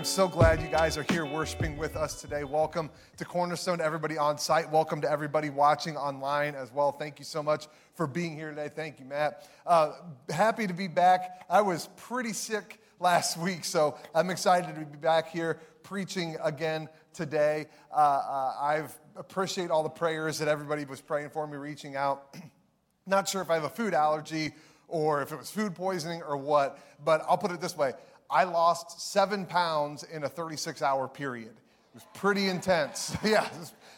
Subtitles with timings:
[0.00, 2.42] Am so glad you guys are here worshiping with us today.
[2.42, 2.88] Welcome
[3.18, 4.70] to Cornerstone, everybody on site.
[4.70, 6.90] Welcome to everybody watching online as well.
[6.90, 7.66] Thank you so much
[7.96, 8.70] for being here today.
[8.74, 9.46] Thank you, Matt.
[9.66, 9.92] Uh,
[10.30, 11.44] happy to be back.
[11.50, 16.88] I was pretty sick last week, so I'm excited to be back here preaching again
[17.12, 17.66] today.
[17.92, 18.84] Uh, uh, I
[19.16, 22.34] appreciate all the prayers that everybody was praying for me, reaching out.
[23.06, 24.52] Not sure if I have a food allergy
[24.88, 27.92] or if it was food poisoning or what, but I'll put it this way
[28.30, 31.50] I lost seven pounds in a 36 hour period.
[31.50, 33.16] It was pretty intense.
[33.24, 33.48] yeah,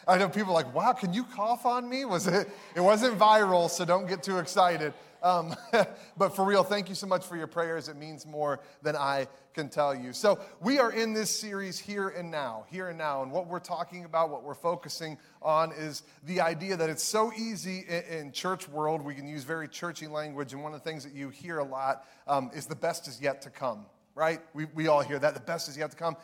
[0.07, 2.05] I know people are like, wow, can you cough on me?
[2.05, 2.49] Was it?
[2.75, 4.93] It wasn't viral, so don't get too excited.
[5.23, 5.55] Um,
[6.17, 7.87] but for real, thank you so much for your prayers.
[7.87, 10.11] It means more than I can tell you.
[10.11, 13.23] So, we are in this series here and now, here and now.
[13.23, 17.31] And what we're talking about, what we're focusing on, is the idea that it's so
[17.33, 19.01] easy in, in church world.
[19.01, 20.53] We can use very churchy language.
[20.53, 23.21] And one of the things that you hear a lot um, is the best is
[23.21, 24.41] yet to come, right?
[24.53, 25.33] We, we all hear that.
[25.33, 26.15] The best is yet to come.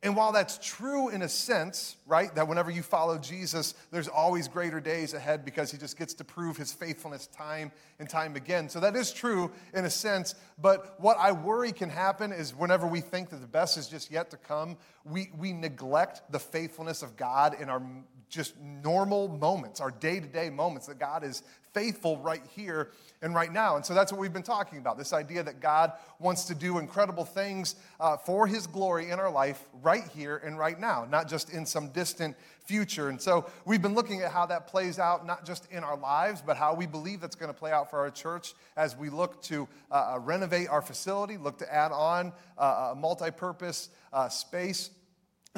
[0.00, 4.46] And while that's true in a sense, right, that whenever you follow Jesus, there's always
[4.46, 8.68] greater days ahead because he just gets to prove his faithfulness time and time again.
[8.68, 10.36] So that is true in a sense.
[10.56, 14.08] But what I worry can happen is whenever we think that the best is just
[14.08, 17.82] yet to come, we, we neglect the faithfulness of God in our
[18.28, 21.42] just normal moments, our day to day moments, that God is
[21.72, 22.90] faithful right here
[23.22, 23.76] and right now.
[23.76, 26.78] And so that's what we've been talking about this idea that God wants to do
[26.78, 31.28] incredible things uh, for his glory in our life right here and right now, not
[31.28, 33.08] just in some distant future.
[33.08, 36.42] And so we've been looking at how that plays out, not just in our lives,
[36.44, 39.40] but how we believe that's going to play out for our church as we look
[39.42, 44.28] to uh, uh renovate our facility, look to add on uh, a multi purpose uh,
[44.28, 44.90] space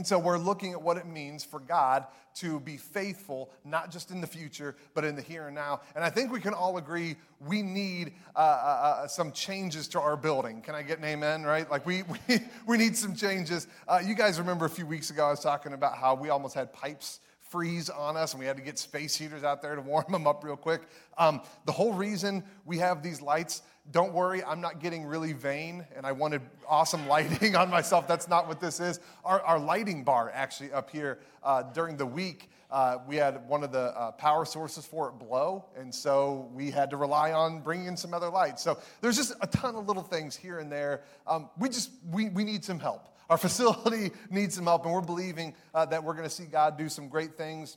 [0.01, 2.07] and so we're looking at what it means for God
[2.37, 5.83] to be faithful, not just in the future, but in the here and now.
[5.95, 10.01] And I think we can all agree we need uh, uh, uh some changes to
[10.01, 10.63] our building.
[10.63, 11.71] Can I get an amen, right?
[11.71, 13.67] Like we, we, we need some changes.
[13.87, 16.55] Uh, you guys remember a few weeks ago I was talking about how we almost
[16.55, 19.83] had pipes freeze on us and we had to get space heaters out there to
[19.83, 20.81] warm them up real quick.
[21.19, 23.61] Um, the whole reason we have these lights
[23.93, 28.07] don't worry, I'm not getting really vain and I wanted awesome lighting on myself.
[28.07, 29.01] That's not what this is.
[29.25, 33.65] Our, our lighting bar, actually, up here uh, during the week, uh, we had one
[33.65, 37.61] of the uh, power sources for it blow, and so we had to rely on
[37.61, 38.63] bringing in some other lights.
[38.63, 41.03] So there's just a ton of little things here and there.
[41.27, 43.09] Um, we just we, we need some help.
[43.29, 46.79] Our facility needs some help, and we're believing uh, that we're going to see God
[46.79, 47.77] do some great things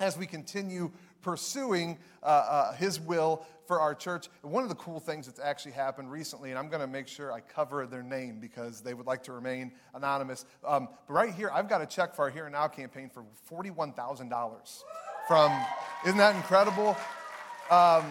[0.00, 0.90] as we continue
[1.24, 4.28] pursuing uh, uh, His will for our church.
[4.42, 7.32] one of the cool things that's actually happened recently, and I'm going to make sure
[7.32, 10.44] I cover their name because they would like to remain anonymous.
[10.66, 13.24] Um, but right here, I've got a check for our Here and Now campaign for
[13.50, 14.82] $41,000
[15.26, 15.50] from,
[16.04, 16.94] isn't that incredible?
[17.70, 18.04] Um,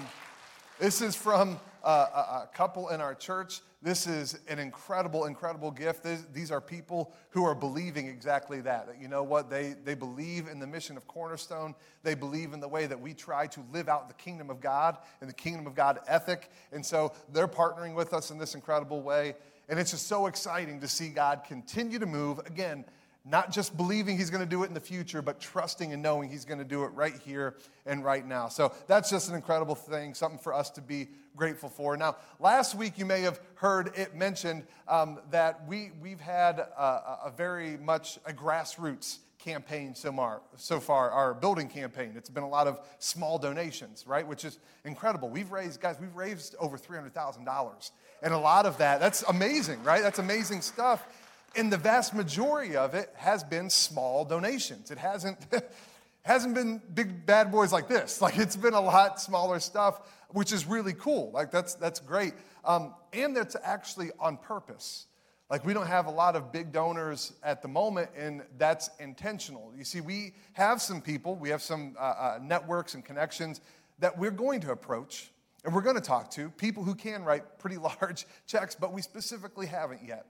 [0.80, 3.62] this is from a, a, couple in our church.
[3.82, 6.06] This is an incredible, incredible gift.
[6.34, 8.88] These are people who are believing exactly that.
[8.88, 9.50] That you know what?
[9.50, 11.76] They, they believe in the mission of Cornerstone.
[12.02, 14.98] They believe in the way that we try to live out the kingdom of God
[15.20, 16.50] and the kingdom of God ethic.
[16.72, 19.36] And so they're partnering with us in this incredible way.
[19.68, 22.40] And it's just so exciting to see God continue to move.
[22.40, 22.86] Again,
[23.26, 26.30] not just believing he's going to do it in the future, but trusting and knowing
[26.30, 28.50] he's going to do it right here and right now.
[28.50, 31.96] So that's just an incredible thing, something for us to be grateful for.
[31.96, 37.22] Now, last week you may have heard it mentioned um, that we, we've had a,
[37.26, 42.14] a, very much a grassroots campaign so far, so far, our building campaign.
[42.16, 44.28] It's been a lot of small donations, right?
[44.28, 45.30] Which is incredible.
[45.30, 47.92] We've raised, guys, we've raised over $300,000.
[48.22, 50.02] And a lot of that, that's amazing, right?
[50.02, 51.06] That's amazing stuff.
[51.56, 54.92] And the vast majority of it has been small donations.
[54.92, 55.38] It hasn't,
[56.24, 58.22] hasn't been big bad boys like this.
[58.22, 61.32] Like it's been a lot smaller stuff, which is really cool.
[61.32, 62.34] Like that's, that's great.
[62.66, 65.06] Um, and that's actually on purpose.
[65.50, 69.72] Like we don't have a lot of big donors at the moment, and that's intentional.
[69.78, 73.62] You see, we have some people, we have some uh, uh, networks and connections
[74.00, 75.30] that we're going to approach
[75.64, 79.02] and we're going to talk to people who can write pretty large checks, but we
[79.02, 80.26] specifically haven't yet.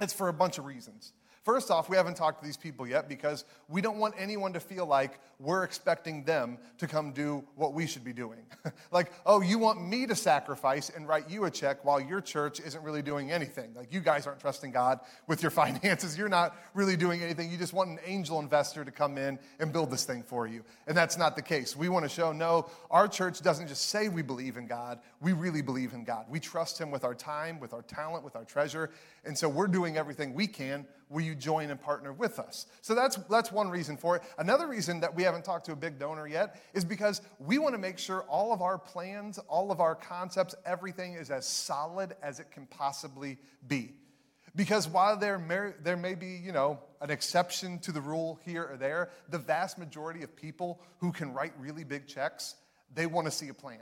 [0.00, 1.12] It's for a bunch of reasons.
[1.44, 4.60] First off, we haven't talked to these people yet because we don't want anyone to
[4.60, 8.38] feel like we're expecting them to come do what we should be doing.
[8.92, 12.60] like, oh, you want me to sacrifice and write you a check while your church
[12.60, 13.74] isn't really doing anything.
[13.74, 16.16] Like, you guys aren't trusting God with your finances.
[16.16, 17.50] You're not really doing anything.
[17.50, 20.62] You just want an angel investor to come in and build this thing for you.
[20.86, 21.76] And that's not the case.
[21.76, 25.32] We want to show no, our church doesn't just say we believe in God, we
[25.32, 26.26] really believe in God.
[26.28, 28.90] We trust Him with our time, with our talent, with our treasure.
[29.24, 32.66] And so we're doing everything we can will you join and partner with us?
[32.80, 34.22] So that's, that's one reason for it.
[34.38, 37.74] Another reason that we haven't talked to a big donor yet is because we want
[37.74, 42.16] to make sure all of our plans, all of our concepts, everything is as solid
[42.22, 43.92] as it can possibly be.
[44.54, 48.68] Because while there may, there may be, you know, an exception to the rule here
[48.70, 52.54] or there, the vast majority of people who can write really big checks,
[52.94, 53.80] they want to see a plan.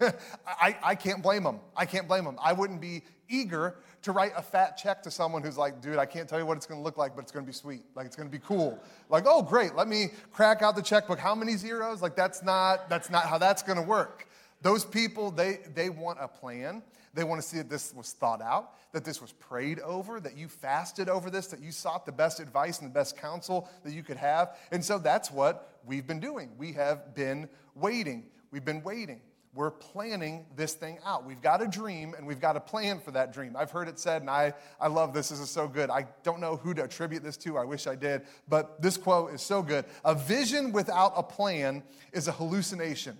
[0.46, 1.60] I, I can't blame them.
[1.76, 2.36] I can't blame them.
[2.42, 6.06] I wouldn't be eager to write a fat check to someone who's like, dude, I
[6.06, 7.82] can't tell you what it's to look like, but it's to be sweet.
[7.94, 8.78] Like it's to be cool.
[9.08, 9.74] Like, oh, great.
[9.74, 11.18] Let me crack out the checkbook.
[11.18, 12.02] How many zeros?
[12.02, 14.28] Like that's not that's not how that's to work.
[14.62, 16.82] Those people, they they want a plan.
[17.14, 20.36] They want to see that this was thought out, that this was prayed over, that
[20.36, 23.92] you fasted over this, that you sought the best advice and the best counsel that
[23.92, 24.56] you could have.
[24.72, 26.50] And so that's what we've been doing.
[26.58, 28.24] We have been waiting.
[28.50, 29.20] We've been waiting
[29.54, 31.24] we're planning this thing out.
[31.24, 33.54] We've got a dream and we've got a plan for that dream.
[33.56, 35.28] I've heard it said, and I, I love this.
[35.28, 35.90] This is so good.
[35.90, 37.56] I don't know who to attribute this to.
[37.56, 38.22] I wish I did.
[38.48, 39.84] But this quote is so good.
[40.04, 43.16] A vision without a plan is a hallucination,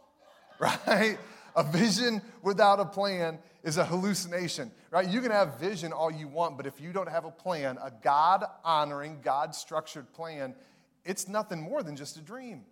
[0.58, 1.18] right?
[1.56, 5.08] A vision without a plan is a hallucination, right?
[5.08, 7.90] You can have vision all you want, but if you don't have a plan, a
[8.02, 10.54] God honoring, God structured plan,
[11.04, 12.64] it's nothing more than just a dream.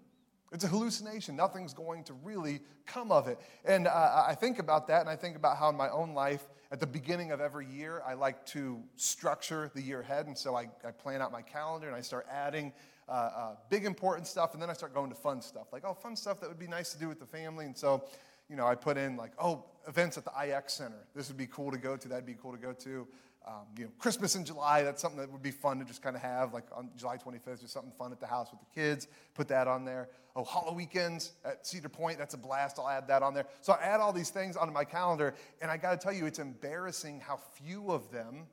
[0.50, 1.36] It's a hallucination.
[1.36, 3.38] Nothing's going to really come of it.
[3.64, 6.48] And uh, I think about that, and I think about how in my own life,
[6.70, 10.26] at the beginning of every year, I like to structure the year ahead.
[10.26, 12.72] And so I, I plan out my calendar and I start adding
[13.08, 15.72] uh, uh, big important stuff, and then I start going to fun stuff.
[15.72, 17.64] Like, oh, fun stuff that would be nice to do with the family.
[17.64, 18.04] And so,
[18.50, 21.06] you know, I put in like, oh, events at the IX Center.
[21.14, 22.08] This would be cool to go to.
[22.08, 23.06] That'd be cool to go to
[23.48, 26.14] um, you know, Christmas in July, that's something that would be fun to just kind
[26.14, 29.08] of have, like on July 25th, just something fun at the house with the kids.
[29.34, 30.10] Put that on there.
[30.36, 32.78] Oh, HalloWeekends at Cedar Point, that's a blast.
[32.78, 33.46] I'll add that on there.
[33.62, 36.26] So I add all these things onto my calendar, and I got to tell you,
[36.26, 38.46] it's embarrassing how few of them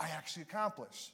[0.00, 1.12] I actually accomplish.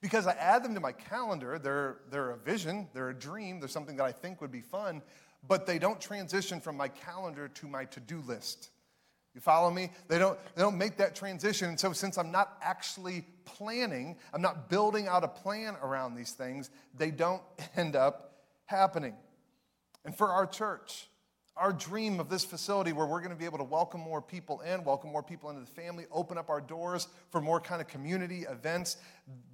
[0.00, 3.68] Because I add them to my calendar, they're, they're a vision, they're a dream, they're
[3.68, 5.02] something that I think would be fun,
[5.46, 8.70] but they don't transition from my calendar to my to do list.
[9.34, 9.90] You follow me?
[10.08, 11.68] They don't, they don't make that transition.
[11.68, 16.32] And so, since I'm not actually planning, I'm not building out a plan around these
[16.32, 17.42] things, they don't
[17.76, 19.14] end up happening.
[20.04, 21.08] And for our church,
[21.56, 24.60] our dream of this facility where we're going to be able to welcome more people
[24.62, 27.88] in, welcome more people into the family, open up our doors for more kind of
[27.88, 28.96] community events,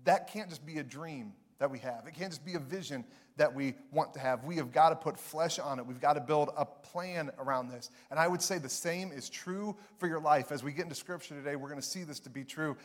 [0.05, 2.07] that can't just be a dream that we have.
[2.07, 3.05] It can't just be a vision
[3.37, 4.45] that we want to have.
[4.45, 5.87] We have got to put flesh on it.
[5.87, 7.91] We've got to build a plan around this.
[8.11, 10.53] And I would say the same is true for your life.
[10.53, 12.77] As we get into scripture today, we're going to see this to be true.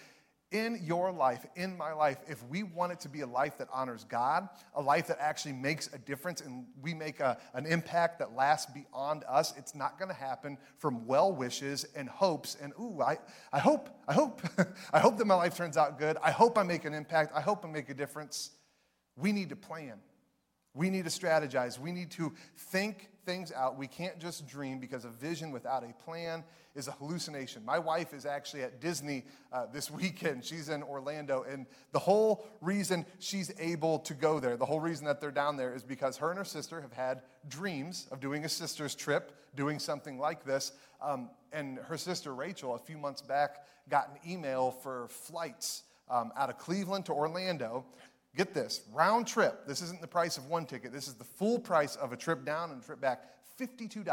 [0.51, 3.69] In your life, in my life, if we want it to be a life that
[3.71, 8.19] honors God, a life that actually makes a difference and we make a, an impact
[8.19, 12.73] that lasts beyond us, it's not going to happen from well wishes and hopes and,
[12.77, 13.17] ooh, I,
[13.53, 14.41] I hope, I hope,
[14.93, 16.17] I hope that my life turns out good.
[16.21, 17.31] I hope I make an impact.
[17.33, 18.51] I hope I make a difference.
[19.21, 19.99] We need to plan.
[20.73, 21.77] We need to strategize.
[21.79, 23.77] We need to think things out.
[23.77, 27.63] We can't just dream because a vision without a plan is a hallucination.
[27.65, 30.45] My wife is actually at Disney uh, this weekend.
[30.45, 31.43] She's in Orlando.
[31.43, 35.57] And the whole reason she's able to go there, the whole reason that they're down
[35.57, 39.33] there is because her and her sister have had dreams of doing a sister's trip,
[39.55, 40.71] doing something like this.
[41.01, 46.31] Um, and her sister, Rachel, a few months back, got an email for flights um,
[46.37, 47.85] out of Cleveland to Orlando
[48.35, 49.67] Get this round trip.
[49.67, 50.93] This isn't the price of one ticket.
[50.93, 53.23] This is the full price of a trip down and a trip back.
[53.59, 54.05] $52.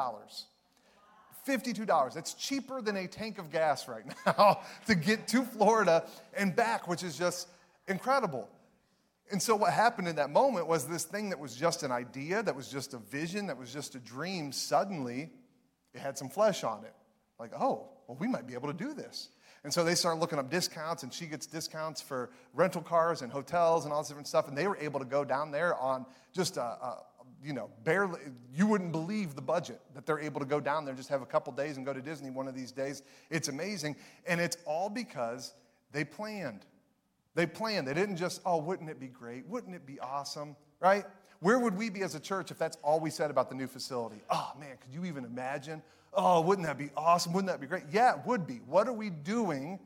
[1.46, 2.14] $52.
[2.14, 6.04] That's cheaper than a tank of gas right now to get to Florida
[6.37, 7.48] and back, which is just
[7.87, 8.48] incredible.
[9.30, 12.42] And so, what happened in that moment was this thing that was just an idea,
[12.42, 15.30] that was just a vision, that was just a dream, suddenly
[15.94, 16.94] it had some flesh on it.
[17.38, 19.28] Like, oh, well, we might be able to do this.
[19.64, 23.32] And so they started looking up discounts, and she gets discounts for rental cars and
[23.32, 24.48] hotels and all this different stuff.
[24.48, 27.02] And they were able to go down there on just a, a
[27.42, 28.20] you know, barely,
[28.52, 31.26] you wouldn't believe the budget that they're able to go down there just have a
[31.26, 33.02] couple days and go to Disney one of these days.
[33.30, 33.96] It's amazing.
[34.26, 35.54] And it's all because
[35.92, 36.66] they planned.
[37.34, 37.86] They planned.
[37.86, 39.46] They didn't just, oh, wouldn't it be great?
[39.46, 40.56] Wouldn't it be awesome?
[40.80, 41.04] Right?
[41.40, 43.68] Where would we be as a church if that's all we said about the new
[43.68, 44.20] facility?
[44.28, 45.82] Oh, man, could you even imagine?
[46.12, 47.32] Oh, wouldn't that be awesome?
[47.32, 47.84] Wouldn't that be great?
[47.92, 48.60] Yeah, it would be.
[48.66, 49.78] What are we doing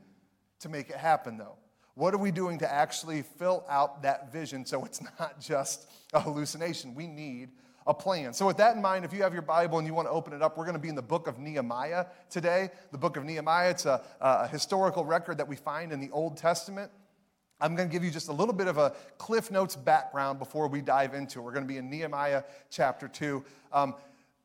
[0.59, 1.57] to make it happen, though?
[1.95, 6.19] What are we doing to actually fill out that vision so it's not just a
[6.19, 6.95] hallucination?
[6.95, 7.49] We need
[7.85, 8.33] a plan.
[8.33, 10.33] So, with that in mind, if you have your Bible and you want to open
[10.33, 12.69] it up, we're going to be in the book of Nehemiah today.
[12.91, 16.37] The book of Nehemiah, it's a, a historical record that we find in the Old
[16.37, 16.91] Testament.
[17.61, 20.67] I'm going to give you just a little bit of a Cliff Notes background before
[20.67, 21.43] we dive into it.
[21.43, 23.43] We're going to be in Nehemiah chapter 2.
[23.71, 23.95] Um,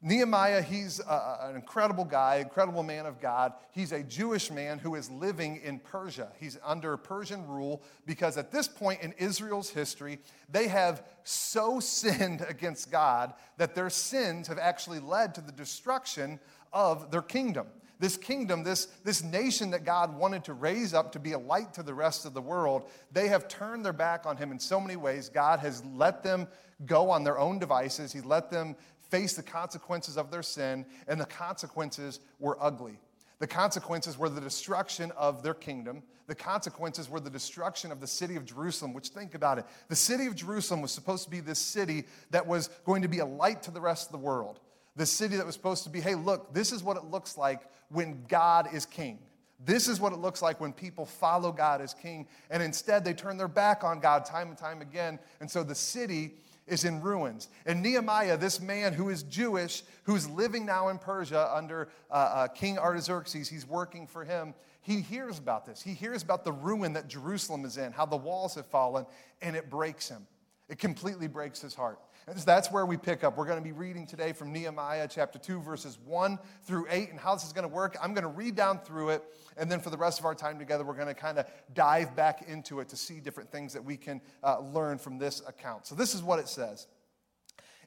[0.00, 3.52] Nehemiah, he's a, an incredible guy, incredible man of God.
[3.72, 6.28] He's a Jewish man who is living in Persia.
[6.38, 12.44] He's under Persian rule because at this point in Israel's history, they have so sinned
[12.48, 16.38] against God that their sins have actually led to the destruction
[16.72, 17.66] of their kingdom.
[18.00, 21.74] This kingdom, this, this nation that God wanted to raise up to be a light
[21.74, 24.80] to the rest of the world, they have turned their back on him in so
[24.80, 25.28] many ways.
[25.28, 26.46] God has let them
[26.86, 28.12] go on their own devices.
[28.12, 28.76] He let them
[29.10, 33.00] face the consequences of their sin, and the consequences were ugly.
[33.38, 36.02] The consequences were the destruction of their kingdom.
[36.26, 39.64] The consequences were the destruction of the city of Jerusalem, which, think about it.
[39.88, 43.20] The city of Jerusalem was supposed to be this city that was going to be
[43.20, 44.60] a light to the rest of the world.
[44.96, 47.62] The city that was supposed to be, hey, look, this is what it looks like
[47.88, 49.20] when God is king.
[49.64, 52.26] This is what it looks like when people follow God as king.
[52.50, 55.18] And instead, they turn their back on God time and time again.
[55.40, 56.34] And so the city
[56.68, 57.48] is in ruins.
[57.66, 62.48] And Nehemiah, this man who is Jewish, who's living now in Persia under uh, uh,
[62.48, 64.54] King Artaxerxes, he's working for him.
[64.80, 65.82] He hears about this.
[65.82, 69.06] He hears about the ruin that Jerusalem is in, how the walls have fallen,
[69.42, 70.26] and it breaks him.
[70.68, 71.98] It completely breaks his heart.
[72.28, 73.38] And that's where we pick up.
[73.38, 77.10] We're going to be reading today from Nehemiah chapter 2, verses 1 through 8.
[77.10, 79.24] And how this is going to work, I'm going to read down through it.
[79.56, 82.14] And then for the rest of our time together, we're going to kind of dive
[82.14, 85.86] back into it to see different things that we can uh, learn from this account.
[85.86, 86.86] So this is what it says.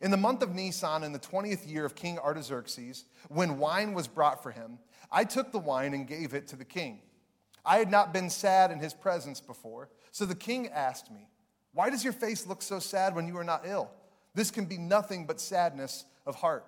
[0.02, 4.08] In the month of Nisan, in the 20th year of King Artaxerxes, when wine was
[4.08, 4.80] brought for him,
[5.12, 7.02] I took the wine and gave it to the king.
[7.64, 9.90] I had not been sad in his presence before.
[10.12, 11.30] So the king asked me,
[11.74, 13.92] Why does your face look so sad when you are not ill?
[14.34, 16.66] This can be nothing but sadness of heart.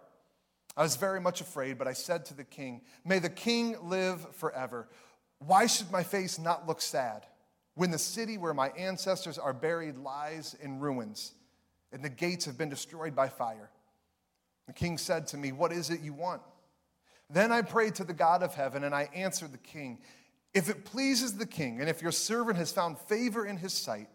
[0.75, 4.35] I was very much afraid, but I said to the king, May the king live
[4.35, 4.89] forever.
[5.39, 7.25] Why should my face not look sad
[7.75, 11.33] when the city where my ancestors are buried lies in ruins
[11.91, 13.69] and the gates have been destroyed by fire?
[14.67, 16.41] The king said to me, What is it you want?
[17.29, 19.99] Then I prayed to the God of heaven and I answered the king,
[20.53, 24.07] If it pleases the king, and if your servant has found favor in his sight,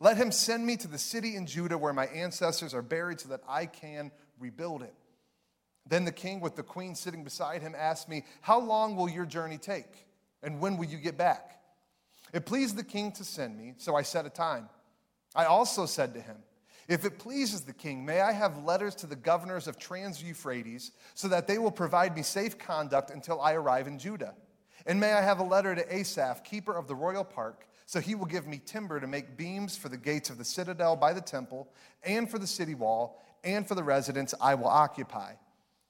[0.00, 3.30] let him send me to the city in Judah where my ancestors are buried so
[3.30, 4.94] that I can rebuild it.
[5.88, 9.26] Then the king, with the queen sitting beside him, asked me, How long will your
[9.26, 10.06] journey take?
[10.42, 11.60] And when will you get back?
[12.32, 14.68] It pleased the king to send me, so I set a time.
[15.34, 16.36] I also said to him,
[16.88, 20.90] If it pleases the king, may I have letters to the governors of Trans Euphrates,
[21.14, 24.34] so that they will provide me safe conduct until I arrive in Judah?
[24.86, 28.14] And may I have a letter to Asaph, keeper of the royal park, so he
[28.14, 31.20] will give me timber to make beams for the gates of the citadel by the
[31.20, 31.68] temple,
[32.02, 35.34] and for the city wall, and for the residence I will occupy.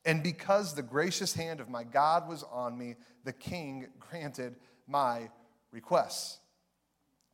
[0.05, 5.31] And because the gracious hand of my God was on me, the king granted my
[5.73, 6.38] requests.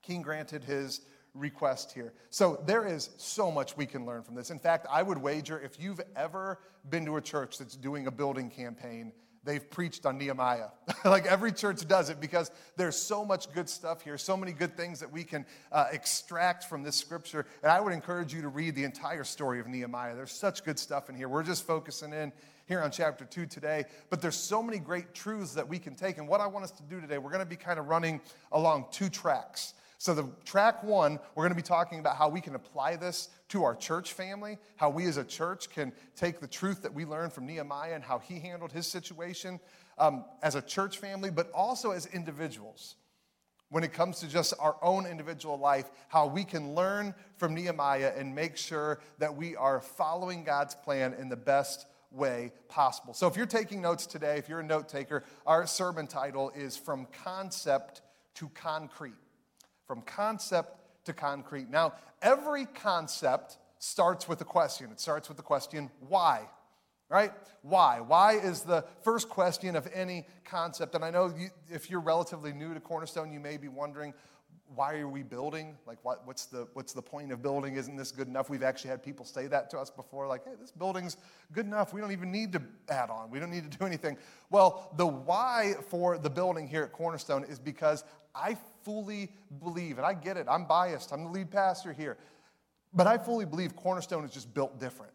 [0.00, 1.02] King granted his
[1.34, 2.12] request here.
[2.30, 4.50] So there is so much we can learn from this.
[4.50, 8.10] In fact, I would wager if you've ever been to a church that's doing a
[8.10, 9.12] building campaign,
[9.44, 10.68] they've preached on Nehemiah.
[11.04, 14.76] like every church does it because there's so much good stuff here, so many good
[14.76, 17.46] things that we can uh, extract from this scripture.
[17.62, 20.14] And I would encourage you to read the entire story of Nehemiah.
[20.14, 21.28] There's such good stuff in here.
[21.28, 22.32] We're just focusing in
[22.66, 26.18] here on chapter 2 today, but there's so many great truths that we can take.
[26.18, 28.20] And what I want us to do today, we're going to be kind of running
[28.52, 29.74] along two tracks.
[30.02, 33.28] So, the track one, we're going to be talking about how we can apply this
[33.50, 37.04] to our church family, how we as a church can take the truth that we
[37.04, 39.60] learned from Nehemiah and how he handled his situation
[39.98, 42.96] um, as a church family, but also as individuals.
[43.68, 48.12] When it comes to just our own individual life, how we can learn from Nehemiah
[48.16, 53.14] and make sure that we are following God's plan in the best way possible.
[53.14, 56.76] So, if you're taking notes today, if you're a note taker, our sermon title is
[56.76, 58.02] From Concept
[58.34, 59.14] to Concrete
[59.92, 61.68] from concept to concrete.
[61.68, 64.90] Now, every concept starts with a question.
[64.90, 66.48] It starts with the question, why?
[67.10, 67.30] Right?
[67.60, 68.00] Why?
[68.00, 70.94] Why is the first question of any concept?
[70.94, 74.14] And I know you, if you're relatively new to Cornerstone, you may be wondering,
[74.74, 75.76] why are we building?
[75.86, 77.76] Like, what, what's, the, what's the point of building?
[77.76, 78.48] Isn't this good enough?
[78.48, 81.18] We've actually had people say that to us before, like, hey, this building's
[81.52, 81.92] good enough.
[81.92, 83.28] We don't even need to add on.
[83.28, 84.16] We don't need to do anything.
[84.48, 90.06] Well, the why for the building here at Cornerstone is because I fully believe, and
[90.06, 92.18] I get it, I'm biased, I'm the lead pastor here,
[92.92, 95.12] but I fully believe Cornerstone is just built different.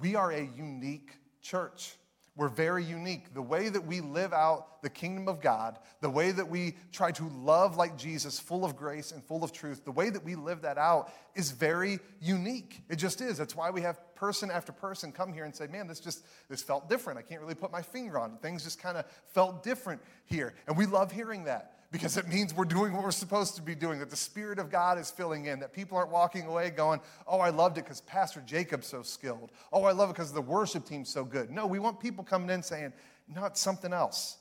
[0.00, 1.10] We are a unique
[1.40, 1.96] church.
[2.36, 3.32] We're very unique.
[3.32, 7.10] The way that we live out the kingdom of God, the way that we try
[7.12, 10.34] to love like Jesus, full of grace and full of truth, the way that we
[10.34, 12.82] live that out is very unique.
[12.90, 13.38] It just is.
[13.38, 16.62] That's why we have person after person come here and say, man, this just, this
[16.62, 17.18] felt different.
[17.18, 18.42] I can't really put my finger on it.
[18.42, 20.52] Things just kind of felt different here.
[20.66, 23.74] And we love hearing that because it means we're doing what we're supposed to be
[23.74, 27.00] doing, that the Spirit of God is filling in, that people aren't walking away going,
[27.26, 29.50] oh, I loved it because Pastor Jacob's so skilled.
[29.72, 31.50] Oh, I love it because the worship team's so good.
[31.50, 32.92] No, we want people coming in saying,
[33.32, 34.38] not something else.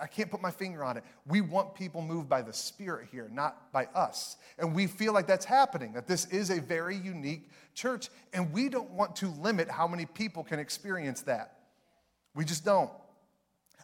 [0.00, 1.04] I can't put my finger on it.
[1.26, 4.38] We want people moved by the Spirit here, not by us.
[4.58, 8.08] And we feel like that's happening, that this is a very unique church.
[8.32, 11.58] And we don't want to limit how many people can experience that.
[12.34, 12.90] We just don't.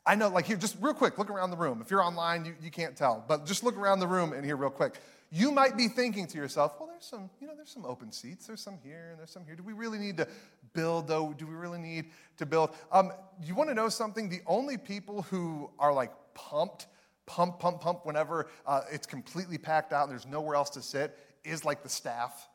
[0.07, 1.81] I know, like here, just real quick, look around the room.
[1.81, 4.57] If you're online, you, you can't tell, but just look around the room and here
[4.57, 4.97] real quick.
[5.31, 8.47] You might be thinking to yourself, well, there's some, you know, there's some open seats.
[8.47, 9.57] There's some here and there's some here.
[9.57, 10.29] Do we really need to
[10.75, 11.35] build, though?
[11.37, 12.71] Do we really need to build?
[12.93, 14.29] Um, you want to know something?
[14.29, 16.87] The only people who are like pumped,
[17.27, 21.19] pump, pump, pump whenever uh, it's completely packed out and there's nowhere else to sit
[21.45, 22.49] is like the staff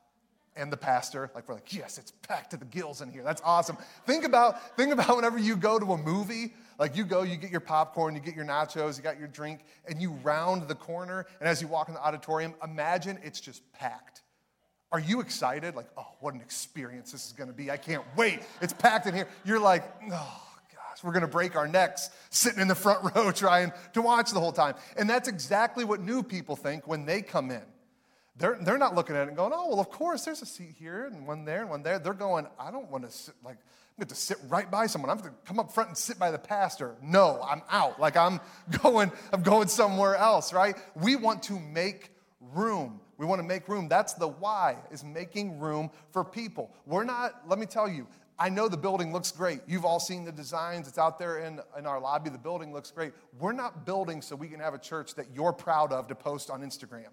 [0.55, 1.31] and the pastor.
[1.33, 3.23] Like we're like, yes, it's packed to the gills in here.
[3.23, 3.77] That's awesome.
[4.05, 7.51] Think about, think about whenever you go to a movie, like you go, you get
[7.51, 11.25] your popcorn, you get your nachos, you got your drink, and you round the corner,
[11.39, 14.21] and as you walk in the auditorium, imagine it's just packed.
[14.91, 15.75] Are you excited?
[15.75, 17.69] Like, oh, what an experience this is gonna be.
[17.69, 18.39] I can't wait.
[18.61, 19.27] It's packed in here.
[19.43, 20.41] You're like, oh,
[20.73, 24.39] gosh, we're gonna break our necks sitting in the front row trying to watch the
[24.39, 24.75] whole time.
[24.97, 27.61] And that's exactly what new people think when they come in.
[28.37, 30.75] They're, they're not looking at it and going, oh, well, of course, there's a seat
[30.79, 31.99] here and one there and one there.
[31.99, 33.57] They're going, I don't want to sit, like,
[33.99, 35.11] I'm going to sit right by someone.
[35.11, 36.95] I'm going to come up front and sit by the pastor.
[37.01, 37.99] No, I'm out.
[37.99, 38.39] Like, I'm
[38.81, 40.77] going, I'm going somewhere else, right?
[40.95, 43.01] We want to make room.
[43.17, 43.89] We want to make room.
[43.89, 46.73] That's the why, is making room for people.
[46.85, 48.07] We're not, let me tell you,
[48.39, 49.59] I know the building looks great.
[49.67, 50.87] You've all seen the designs.
[50.87, 52.29] It's out there in, in our lobby.
[52.29, 53.11] The building looks great.
[53.37, 56.49] We're not building so we can have a church that you're proud of to post
[56.49, 57.09] on Instagram.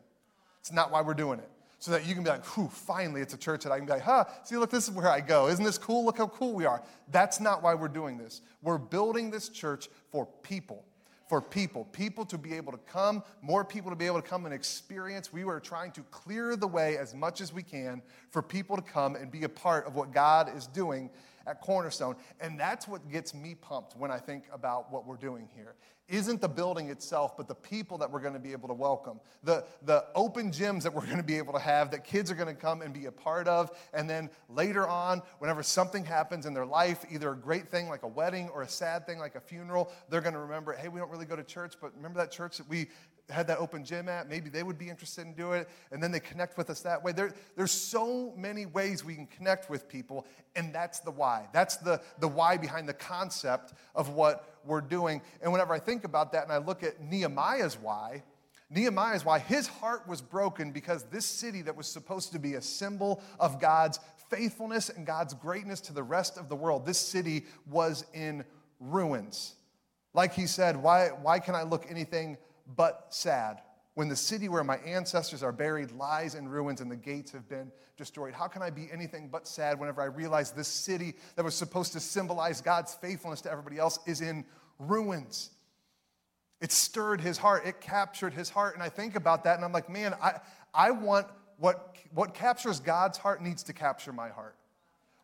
[0.61, 1.50] It's not why we're doing it.
[1.78, 3.92] So that you can be like, whew, finally, it's a church that I can be
[3.92, 5.49] like, huh, see, look, this is where I go.
[5.49, 6.06] Isn't this cool?
[6.06, 6.83] Look how cool we are.
[7.11, 8.40] That's not why we're doing this.
[8.62, 10.85] We're building this church for people
[11.28, 14.45] for people, people to be able to come, more people to be able to come
[14.45, 15.33] and experience.
[15.33, 18.83] We are trying to clear the way as much as we can for people to
[18.83, 21.11] come and be a part of what God is doing
[21.47, 22.17] at Cornerstone.
[22.41, 25.75] And that's what gets me pumped when I think about what we're doing here.
[26.09, 29.19] Isn't the building itself, but the people that we're going to be able to welcome,
[29.43, 32.37] the, the open gyms that we're going to be able to have, that kids are
[32.37, 33.76] going to come and be a part of.
[33.93, 38.04] And then later on, whenever something happens in their life, either a great thing like
[38.04, 41.00] a wedding or a sad thing like a funeral, they're going to remember, hey, we
[41.00, 42.87] don't really go to church, but remember that church that we
[43.28, 46.12] had that open gym at, maybe they would be interested in doing it, and then
[46.12, 47.12] they connect with us that way.
[47.12, 51.49] There, there's so many ways we can connect with people, and that's the why.
[51.52, 55.23] That's the, the why behind the concept of what we're doing.
[55.43, 58.23] And whenever I think about that and I look at Nehemiah's why,
[58.71, 62.62] Nehemiah's why his heart was broken because this city that was supposed to be a
[62.62, 67.45] symbol of God's faithfulness and God's greatness to the rest of the world, this city
[67.71, 68.45] was in
[68.80, 69.54] ruins.
[70.15, 72.39] Like he said, why, why can I look anything
[72.75, 73.61] but sad.
[73.95, 77.49] When the city where my ancestors are buried lies in ruins and the gates have
[77.49, 81.45] been destroyed, how can I be anything but sad whenever I realize this city that
[81.45, 84.45] was supposed to symbolize God's faithfulness to everybody else is in
[84.79, 85.50] ruins?
[86.61, 88.75] It stirred his heart, it captured his heart.
[88.75, 90.41] And I think about that and I'm like, man, I,
[90.75, 91.26] I want
[91.59, 94.57] what, what captures God's heart needs to capture my heart.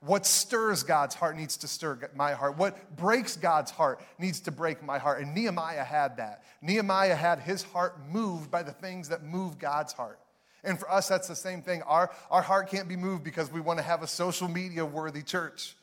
[0.04, 2.58] What stirs God's heart needs to stir my heart.
[2.58, 5.22] What breaks God's heart needs to break my heart.
[5.22, 6.42] And Nehemiah had that.
[6.60, 10.18] Nehemiah had his heart moved by the things that move God's heart.
[10.64, 11.82] And for us, that's the same thing.
[11.82, 15.22] Our, our heart can't be moved because we want to have a social media worthy
[15.22, 15.76] church.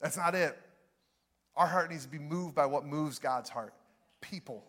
[0.00, 0.58] That's not it.
[1.56, 3.74] Our heart needs to be moved by what moves God's heart
[4.20, 4.64] people.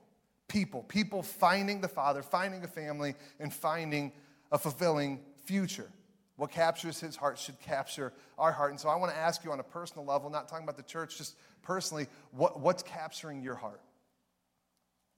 [0.47, 0.83] People.
[0.83, 4.11] People finding the Father, finding a family, and finding
[4.51, 5.89] a fulfilling future.
[6.37, 8.71] What captures his heart should capture our heart.
[8.71, 10.83] And so I want to ask you on a personal level, not talking about the
[10.83, 13.81] church, just personally, what, what's capturing your heart?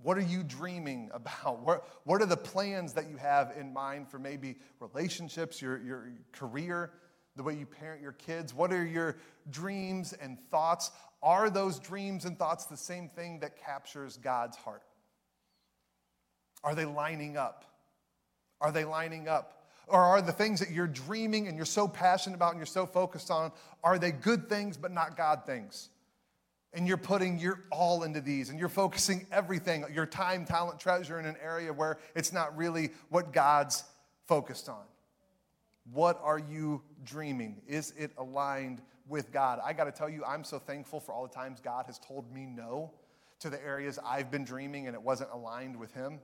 [0.01, 1.59] What are you dreaming about?
[1.65, 6.11] What, what are the plans that you have in mind for maybe relationships, your, your
[6.31, 6.91] career,
[7.35, 8.53] the way you parent your kids?
[8.53, 9.17] What are your
[9.49, 10.91] dreams and thoughts?
[11.21, 14.83] Are those dreams and thoughts the same thing that captures God's heart?
[16.63, 17.65] Are they lining up?
[18.61, 19.58] Are they lining up?
[19.89, 22.85] Or are the things that you're dreaming and you're so passionate about and you're so
[22.85, 23.51] focused on,
[23.83, 25.89] are they good things but not God things?
[26.73, 31.19] And you're putting your all into these and you're focusing everything, your time, talent, treasure
[31.19, 33.83] in an area where it's not really what God's
[34.27, 34.83] focused on.
[35.91, 37.61] What are you dreaming?
[37.67, 39.59] Is it aligned with God.
[39.65, 42.31] I got to tell you, I'm so thankful for all the times God has told
[42.33, 42.91] me no
[43.39, 46.19] to the areas I've been dreaming and it wasn't aligned with Him.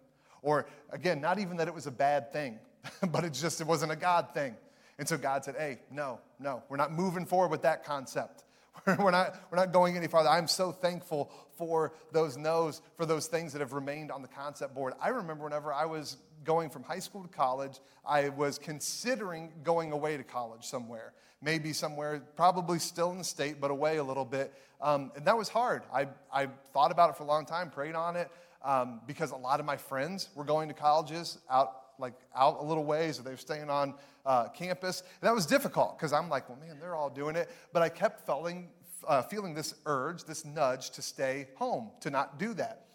[0.46, 2.60] Or again, not even that it was a bad thing,
[3.12, 4.56] but it's just it wasn't a God thing.
[5.00, 8.44] And so God said, hey, no, no, we're not moving forward with that concept.
[8.88, 10.30] we're, not, we're not going any farther.
[10.30, 14.76] I'm so thankful for those no's, for those things that have remained on the concept
[14.76, 14.94] board.
[15.02, 19.92] I remember whenever I was going from high school to college, I was considering going
[19.92, 21.14] away to college somewhere.
[21.42, 24.54] Maybe somewhere, probably still in the state, but away a little bit.
[24.82, 25.84] Um, and that was hard.
[25.94, 28.30] I, I thought about it for a long time, prayed on it,
[28.66, 32.64] um, because a lot of my friends were going to colleges out like out a
[32.64, 33.94] little ways, or they were staying on
[34.26, 35.02] uh, campus.
[35.02, 37.50] And that was difficult because I'm like, well, man, they're all doing it.
[37.72, 38.70] But I kept feeling,
[39.08, 42.88] uh, feeling this urge, this nudge to stay home, to not do that.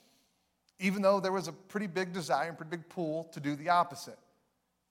[0.81, 3.69] Even though there was a pretty big desire and pretty big pull to do the
[3.69, 4.19] opposite.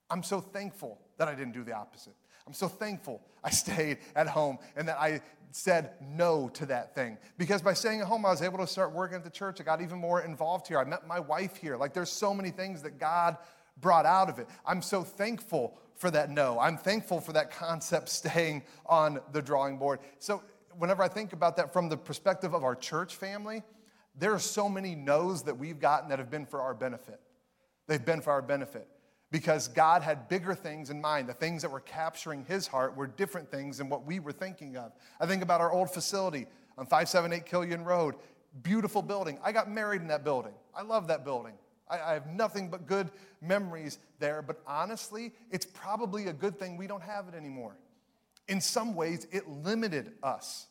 [0.10, 2.16] I'm so thankful that I didn't do the opposite.
[2.48, 7.18] I'm so thankful I stayed at home and that I said no to that thing.
[7.38, 9.60] Because by staying at home, I was able to start working at the church.
[9.60, 10.80] I got even more involved here.
[10.80, 11.76] I met my wife here.
[11.76, 13.38] Like, there's so many things that God
[13.80, 14.48] brought out of it.
[14.66, 16.60] I'm so thankful for that no.
[16.60, 20.00] I'm thankful for that concept staying on the drawing board.
[20.20, 20.44] So,
[20.78, 23.64] whenever I think about that from the perspective of our church family,
[24.18, 27.20] there are so many no's that we've gotten that have been for our benefit.
[27.88, 28.88] They've been for our benefit
[29.32, 31.30] because God had bigger things in mind.
[31.30, 34.76] The things that were capturing his heart were different things than what we were thinking
[34.76, 34.92] of.
[35.20, 38.16] I think about our old facility on 578 Killian Road.
[38.64, 39.38] Beautiful building.
[39.44, 40.54] I got married in that building.
[40.76, 41.54] I love that building.
[41.90, 43.12] I, I have nothing but good
[43.42, 47.76] memories there, but honestly, it's probably a good thing we don't have it anymore.
[48.48, 50.66] In some ways, it limited us.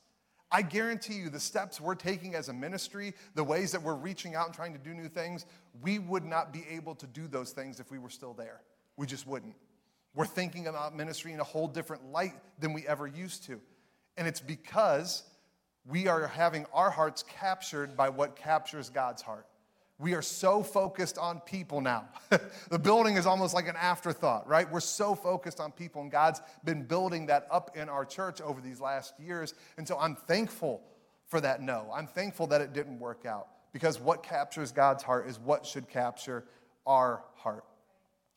[0.50, 4.34] I guarantee you, the steps we're taking as a ministry, the ways that we're reaching
[4.34, 5.44] out and trying to do new things,
[5.82, 8.62] we would not be able to do those things if we were still there.
[8.96, 9.54] We just wouldn't.
[10.14, 13.60] We're thinking about ministry in a whole different light than we ever used to.
[14.16, 15.22] And it's because
[15.86, 19.46] we are having our hearts captured by what captures God's heart.
[20.00, 22.08] We are so focused on people now.
[22.70, 24.70] the building is almost like an afterthought, right?
[24.70, 28.60] We're so focused on people, and God's been building that up in our church over
[28.60, 29.54] these last years.
[29.76, 30.82] And so I'm thankful
[31.26, 31.90] for that no.
[31.92, 35.88] I'm thankful that it didn't work out because what captures God's heart is what should
[35.88, 36.44] capture
[36.86, 37.64] our heart.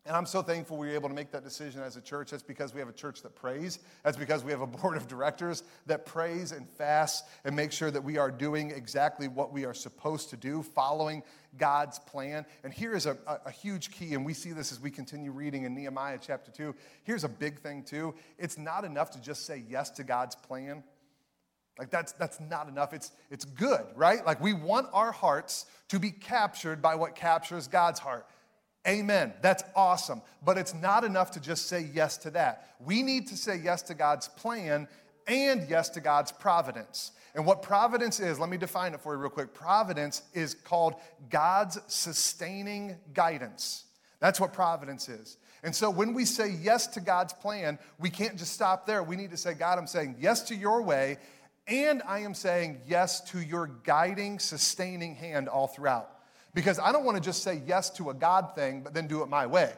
[0.03, 2.31] And I'm so thankful we were able to make that decision as a church.
[2.31, 3.77] That's because we have a church that prays.
[4.03, 7.91] That's because we have a board of directors that prays and fasts and make sure
[7.91, 11.21] that we are doing exactly what we are supposed to do, following
[11.55, 12.47] God's plan.
[12.63, 15.31] And here is a, a, a huge key, and we see this as we continue
[15.31, 16.73] reading in Nehemiah chapter 2.
[17.03, 18.15] Here's a big thing, too.
[18.39, 20.83] It's not enough to just say yes to God's plan.
[21.77, 22.93] Like that's that's not enough.
[22.93, 24.23] It's it's good, right?
[24.25, 28.27] Like we want our hearts to be captured by what captures God's heart.
[28.87, 29.33] Amen.
[29.41, 30.21] That's awesome.
[30.43, 32.75] But it's not enough to just say yes to that.
[32.79, 34.87] We need to say yes to God's plan
[35.27, 37.11] and yes to God's providence.
[37.35, 39.53] And what providence is, let me define it for you real quick.
[39.53, 40.95] Providence is called
[41.29, 43.85] God's sustaining guidance.
[44.19, 45.37] That's what providence is.
[45.63, 49.03] And so when we say yes to God's plan, we can't just stop there.
[49.03, 51.17] We need to say, God, I'm saying yes to your way,
[51.67, 56.09] and I am saying yes to your guiding, sustaining hand all throughout.
[56.53, 59.23] Because I don't want to just say yes to a God thing, but then do
[59.23, 59.73] it my way.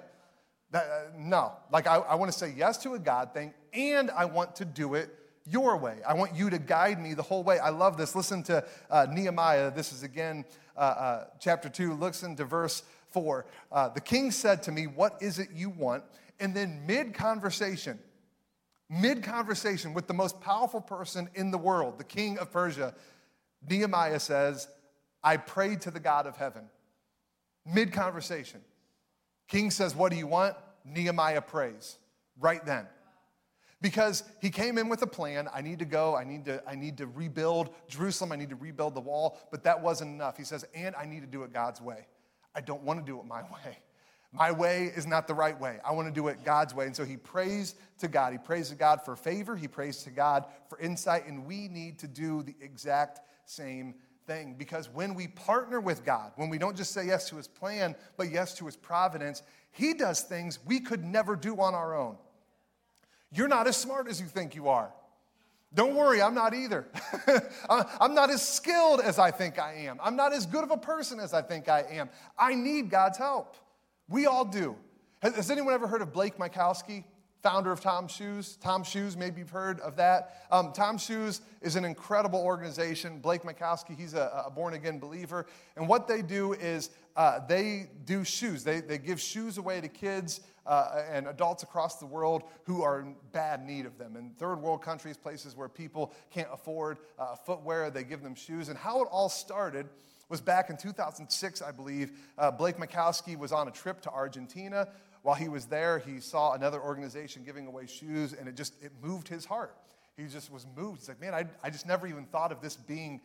[0.71, 4.09] That, uh, no, like I, I want to say yes to a God thing, and
[4.09, 5.97] I want to do it your way.
[6.07, 7.59] I want you to guide me the whole way.
[7.59, 8.15] I love this.
[8.15, 9.71] Listen to uh, Nehemiah.
[9.71, 11.93] This is again uh, uh, chapter 2.
[11.93, 13.45] Listen to verse 4.
[13.71, 16.03] Uh, the king said to me, What is it you want?
[16.39, 17.99] And then, mid conversation,
[18.89, 22.95] mid conversation with the most powerful person in the world, the king of Persia,
[23.69, 24.67] Nehemiah says,
[25.23, 26.63] I prayed to the God of heaven.
[27.65, 28.61] Mid conversation.
[29.47, 30.55] King says, What do you want?
[30.85, 31.97] Nehemiah prays
[32.39, 32.87] right then.
[33.81, 35.49] Because he came in with a plan.
[35.53, 36.15] I need to go.
[36.15, 38.31] I need to, I need to rebuild Jerusalem.
[38.31, 39.37] I need to rebuild the wall.
[39.51, 40.37] But that wasn't enough.
[40.37, 42.07] He says, And I need to do it God's way.
[42.55, 43.79] I don't want to do it my way.
[44.31, 45.79] My way is not the right way.
[45.85, 46.87] I want to do it God's way.
[46.87, 48.31] And so he prays to God.
[48.31, 49.55] He prays to God for favor.
[49.55, 51.27] He prays to God for insight.
[51.27, 53.93] And we need to do the exact same
[54.25, 57.47] thing because when we partner with God, when we don't just say yes to his
[57.47, 61.95] plan, but yes to his providence, he does things we could never do on our
[61.95, 62.17] own.
[63.31, 64.91] You're not as smart as you think you are.
[65.73, 66.85] Don't worry, I'm not either.
[67.99, 69.99] I'm not as skilled as I think I am.
[70.03, 72.09] I'm not as good of a person as I think I am.
[72.37, 73.55] I need God's help.
[74.07, 74.75] We all do.
[75.21, 77.05] Has anyone ever heard of Blake Mycoskie?
[77.43, 78.57] Founder of Tom Shoes.
[78.61, 80.45] Tom Shoes, maybe you've heard of that.
[80.49, 83.19] Um, Tom Shoes is an incredible organization.
[83.19, 85.45] Blake Mycoskie, he's a, a born again believer.
[85.75, 88.63] And what they do is uh, they do shoes.
[88.63, 93.01] They, they give shoes away to kids uh, and adults across the world who are
[93.01, 94.15] in bad need of them.
[94.15, 98.69] In third world countries, places where people can't afford uh, footwear, they give them shoes.
[98.69, 99.89] And how it all started
[100.29, 102.13] was back in 2006, I believe.
[102.37, 104.87] Uh, Blake Mycoskie was on a trip to Argentina
[105.23, 108.91] while he was there, he saw another organization giving away shoes, and it just it
[109.01, 109.75] moved his heart.
[110.17, 110.99] He just was moved.
[110.99, 113.21] He's like, man, I, I just never even thought of this being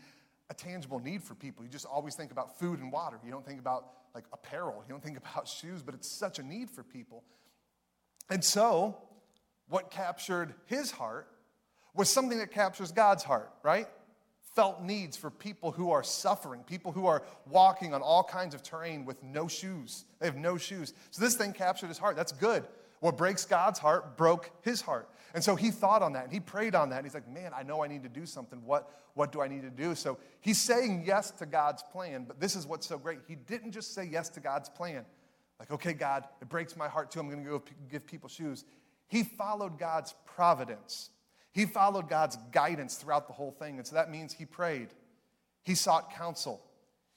[0.48, 1.64] a tangible need for people.
[1.64, 3.18] You just always think about food and water.
[3.24, 3.84] You don't think about
[4.14, 4.82] like apparel.
[4.86, 7.24] You don't think about shoes, but it's such a need for people.
[8.30, 8.96] And so,
[9.68, 11.26] what captured his heart
[11.94, 13.88] was something that captures God's heart, right?
[14.58, 18.60] Felt needs for people who are suffering, people who are walking on all kinds of
[18.60, 20.04] terrain with no shoes.
[20.18, 20.94] They have no shoes.
[21.12, 22.16] So this thing captured his heart.
[22.16, 22.64] That's good.
[22.98, 25.08] What breaks God's heart broke his heart.
[25.32, 26.96] And so he thought on that and he prayed on that.
[26.96, 28.60] And he's like, man, I know I need to do something.
[28.64, 29.94] What, what do I need to do?
[29.94, 32.24] So he's saying yes to God's plan.
[32.26, 33.20] But this is what's so great.
[33.28, 35.04] He didn't just say yes to God's plan.
[35.60, 37.20] Like, okay, God, it breaks my heart too.
[37.20, 38.64] I'm going to go give people shoes.
[39.06, 41.10] He followed God's providence.
[41.58, 43.78] He followed God's guidance throughout the whole thing.
[43.78, 44.90] And so that means he prayed,
[45.64, 46.62] he sought counsel,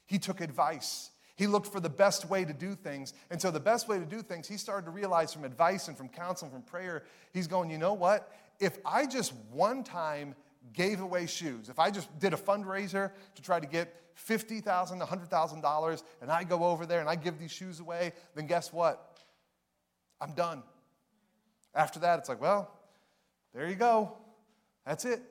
[0.07, 1.11] he took advice.
[1.35, 3.13] He looked for the best way to do things.
[3.29, 5.95] And so, the best way to do things, he started to realize from advice and
[5.97, 8.31] from counsel and from prayer, he's going, you know what?
[8.59, 10.33] If I just one time
[10.73, 13.95] gave away shoes, if I just did a fundraiser to try to get
[14.27, 14.63] $50,000,
[15.07, 19.19] $100,000, and I go over there and I give these shoes away, then guess what?
[20.19, 20.63] I'm done.
[21.75, 22.71] After that, it's like, well,
[23.53, 24.17] there you go.
[24.85, 25.21] That's it.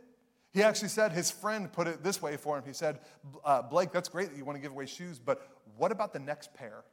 [0.52, 2.64] He actually said, his friend put it this way for him.
[2.66, 2.98] He said,
[3.44, 6.18] uh, Blake, that's great that you want to give away shoes, but what about the
[6.18, 6.84] next pair?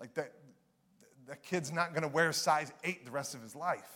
[0.00, 0.32] Like that,
[1.28, 3.88] that kid's not going to wear size eight the rest of his life.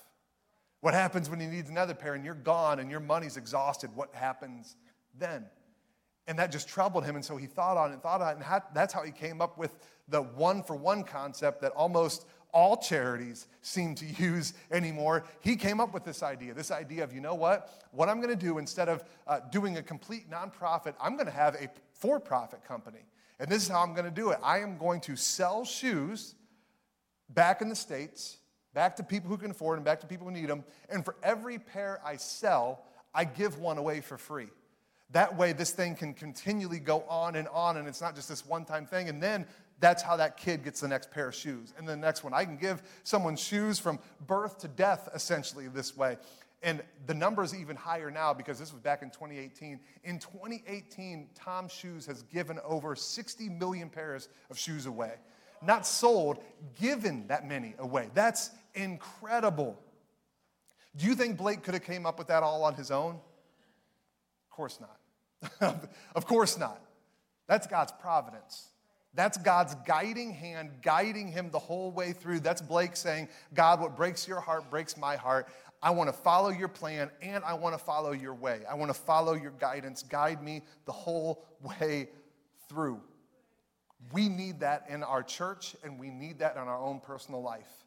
[0.81, 3.91] What happens when he needs another pair and you're gone and your money's exhausted?
[3.97, 4.77] What happens
[5.19, 5.47] then?
[6.29, 7.17] And that just troubled him.
[7.17, 8.45] And so he thought on it and thought on it.
[8.45, 9.75] And that's how he came up with
[10.09, 15.25] the one for one concept that almost all charities seem to use anymore.
[15.41, 17.71] He came up with this idea this idea of, you know what?
[17.93, 21.33] What I'm going to do instead of uh, doing a complete nonprofit, I'm going to
[21.33, 23.05] have a for profit company.
[23.41, 26.35] And this is how I'm going to do it I am going to sell shoes
[27.29, 28.39] back in the States,
[28.75, 30.65] back to people who can afford them, back to people who need them.
[30.89, 32.85] And for every pair I sell,
[33.15, 34.49] I give one away for free.
[35.11, 38.45] That way, this thing can continually go on and on, and it's not just this
[38.45, 39.09] one time thing.
[39.09, 39.47] And then
[39.81, 41.73] that's how that kid gets the next pair of shoes.
[41.79, 45.97] And the next one, I can give someone shoes from birth to death, essentially, this
[45.97, 46.17] way.
[46.63, 49.79] And the number is even higher now because this was back in 2018.
[50.03, 55.15] In 2018, Tom Shoes has given over 60 million pairs of shoes away.
[55.63, 56.43] Not sold,
[56.81, 58.11] given that many away.
[58.15, 59.79] That's incredible.
[60.97, 63.15] Do you think Blake could have came up with that all on his own?
[63.15, 65.81] Of course not.
[66.17, 66.81] of course not.
[67.47, 68.69] That's God's providence.
[69.19, 72.39] That's God's guiding hand, guiding him the whole way through.
[72.39, 75.49] That's Blake saying, God, what breaks your heart breaks my heart.
[75.83, 78.61] I want to follow your plan and I want to follow your way.
[78.71, 80.05] I want to follow your guidance.
[80.05, 82.11] Guide me the whole way
[82.69, 83.01] through.
[84.13, 87.87] We need that in our church and we need that in our own personal life.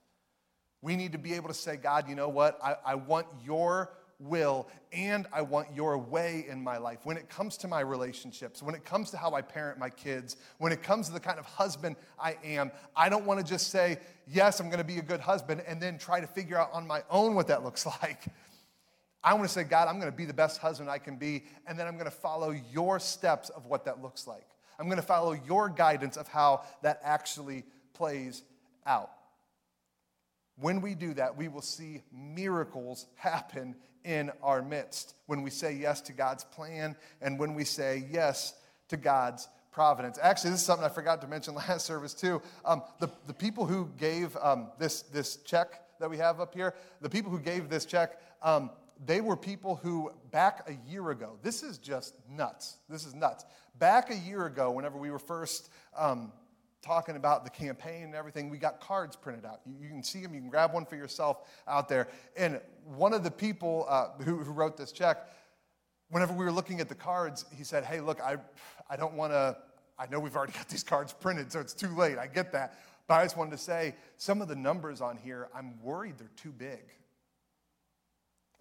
[0.82, 2.60] We need to be able to say, God, you know what?
[2.62, 7.00] I, I want your will and I want your way in my life.
[7.04, 10.36] When it comes to my relationships, when it comes to how I parent my kids,
[10.58, 13.70] when it comes to the kind of husband I am, I don't want to just
[13.70, 16.72] say, yes, I'm going to be a good husband and then try to figure out
[16.74, 18.26] on my own what that looks like.
[19.24, 21.44] I want to say, God, I'm going to be the best husband I can be,
[21.68, 24.48] and then I'm going to follow your steps of what that looks like.
[24.80, 28.42] I'm going to follow your guidance of how that actually plays
[28.86, 29.12] out.
[30.60, 35.74] When we do that, we will see miracles happen in our midst when we say
[35.74, 38.54] yes to God's plan and when we say yes
[38.90, 40.20] to God's providence.
[40.22, 42.42] Actually, this is something I forgot to mention last service too.
[42.66, 46.76] Um, the, the people who gave um, this, this check that we have up here,
[47.02, 48.72] the people who gave this check, um,
[49.06, 52.78] they were people who back a year ago, this is just nuts.
[52.90, 53.46] This is nuts.
[53.80, 56.32] Back a year ago, whenever we were first um,
[56.82, 59.62] talking about the campaign and everything, we got cards printed out.
[59.66, 62.08] You, you, can see them, you can grab one for yourself out there.
[62.36, 65.30] And one of the people uh, who, who wrote this check,
[66.10, 68.38] whenever we were looking at the cards, he said, Hey, look, I,
[68.90, 69.58] I don't want to,
[70.00, 72.18] I know we've already got these cards printed, so it's too late.
[72.18, 72.80] I get that.
[73.08, 76.32] But I just wanted to say, some of the numbers on here, I'm worried they're
[76.36, 76.82] too big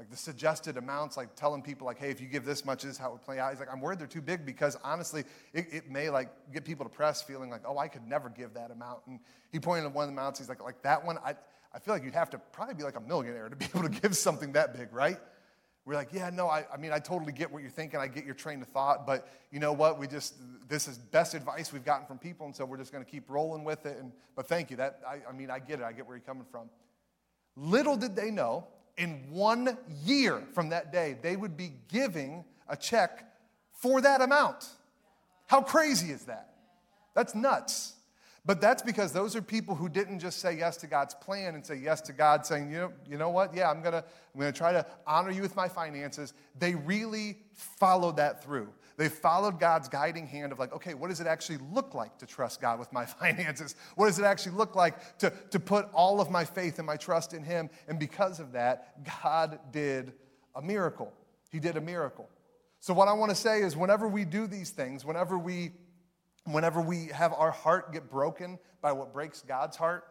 [0.01, 2.93] like the suggested amounts, like telling people like, hey, if you give this much, this
[2.93, 3.51] is how it would play out.
[3.51, 6.85] He's like, I'm worried they're too big because honestly, it, it may like get people
[6.87, 9.01] depressed feeling like, oh, I could never give that amount.
[9.07, 9.21] And
[9.53, 10.39] he pointed at one of the amounts.
[10.39, 11.35] He's like, like that one, I,
[11.75, 13.91] I feel like you'd have to probably be like a millionaire to be able to
[13.91, 15.19] give something that big, right?
[15.85, 18.01] We're like, yeah, no, I, I mean, I totally get what you're thinking.
[18.01, 19.99] I get your train of thought, but you know what?
[19.99, 20.35] We just,
[20.67, 23.29] this is best advice we've gotten from people, and so we're just going to keep
[23.29, 23.99] rolling with it.
[23.99, 24.79] And, but thank you.
[24.79, 25.83] That, I, I mean, I get it.
[25.83, 26.71] I get where you're coming from.
[27.55, 28.67] Little did they know,
[29.01, 33.25] in one year from that day, they would be giving a check
[33.73, 34.69] for that amount.
[35.47, 36.51] How crazy is that?
[37.15, 37.95] That's nuts.
[38.45, 41.65] But that's because those are people who didn't just say yes to God's plan and
[41.65, 43.55] say yes to God, saying, you know, you know what?
[43.55, 46.35] Yeah, I'm gonna, I'm gonna try to honor you with my finances.
[46.59, 48.69] They really followed that through.
[49.01, 52.27] They followed God's guiding hand of like, okay, what does it actually look like to
[52.27, 53.75] trust God with my finances?
[53.95, 56.99] What does it actually look like to, to put all of my faith and my
[56.99, 57.71] trust in Him?
[57.89, 60.13] And because of that, God did
[60.55, 61.15] a miracle.
[61.51, 62.29] He did a miracle.
[62.81, 65.71] So, what I want to say is, whenever we do these things, whenever we
[66.45, 70.05] whenever we have our heart get broken by what breaks God's heart,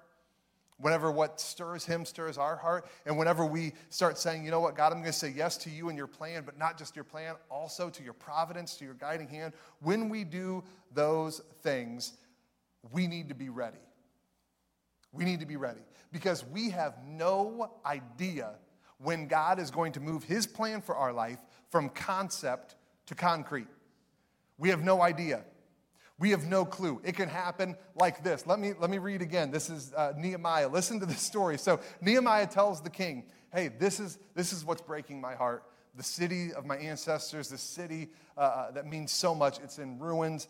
[0.79, 4.75] whenever what stirs him stirs our heart, and whenever we start saying, you know what,
[4.75, 7.05] God, I'm going to say yes to you and your plan, but not just your
[7.05, 10.63] plan, also to your providence, to your guiding hand, when we do
[10.93, 12.13] those things,
[12.91, 13.77] we need to be ready.
[15.11, 18.55] We need to be ready because we have no idea
[18.99, 21.39] when God is going to move his plan for our life
[21.69, 22.75] from concept
[23.07, 23.67] to concrete.
[24.57, 25.43] We have no idea.
[26.19, 27.01] We have no clue.
[27.05, 28.45] It can happen like this.
[28.45, 29.51] Let me, let me read again.
[29.51, 30.67] This is uh, Nehemiah.
[30.67, 31.57] Listen to this story.
[31.57, 35.63] So, Nehemiah tells the king, Hey, this is, this is what's breaking my heart.
[35.95, 39.97] The city of my ancestors, the city uh, uh, that means so much, it's in
[39.97, 40.49] ruins.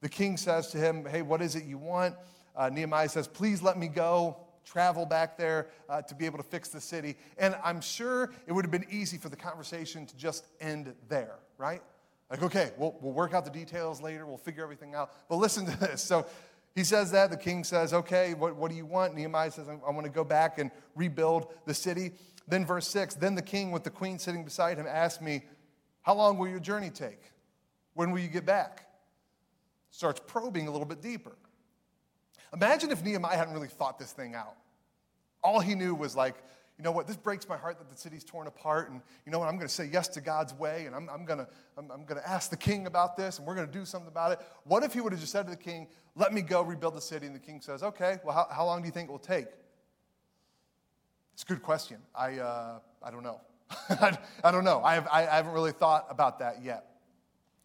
[0.00, 2.14] The king says to him, Hey, what is it you want?
[2.56, 6.44] Uh, Nehemiah says, Please let me go travel back there uh, to be able to
[6.44, 7.16] fix the city.
[7.38, 11.40] And I'm sure it would have been easy for the conversation to just end there,
[11.58, 11.82] right?
[12.32, 15.12] Like, okay, we'll, we'll work out the details later, we'll figure everything out.
[15.28, 16.02] But listen to this.
[16.02, 16.26] So
[16.74, 17.30] he says that.
[17.30, 19.14] The king says, okay, what, what do you want?
[19.14, 22.12] Nehemiah says, I, I want to go back and rebuild the city.
[22.48, 25.42] Then, verse 6 Then the king, with the queen sitting beside him, asked me,
[26.00, 27.20] How long will your journey take?
[27.92, 28.86] When will you get back?
[29.90, 31.36] Starts probing a little bit deeper.
[32.54, 34.56] Imagine if Nehemiah hadn't really thought this thing out.
[35.44, 36.36] All he knew was like,
[36.82, 38.90] you know what, this breaks my heart that the city's torn apart.
[38.90, 40.86] And you know what, I'm going to say yes to God's way.
[40.86, 41.46] And I'm, I'm going to
[41.78, 43.38] I'm, I'm going to ask the king about this.
[43.38, 44.40] And we're going to do something about it.
[44.64, 47.00] What if he would have just said to the king, let me go rebuild the
[47.00, 47.26] city?
[47.26, 49.46] And the king says, okay, well, how, how long do you think it will take?
[51.34, 51.98] It's a good question.
[52.16, 53.40] I, uh, I don't know.
[54.42, 54.82] I don't know.
[54.82, 56.96] I, have, I haven't really thought about that yet.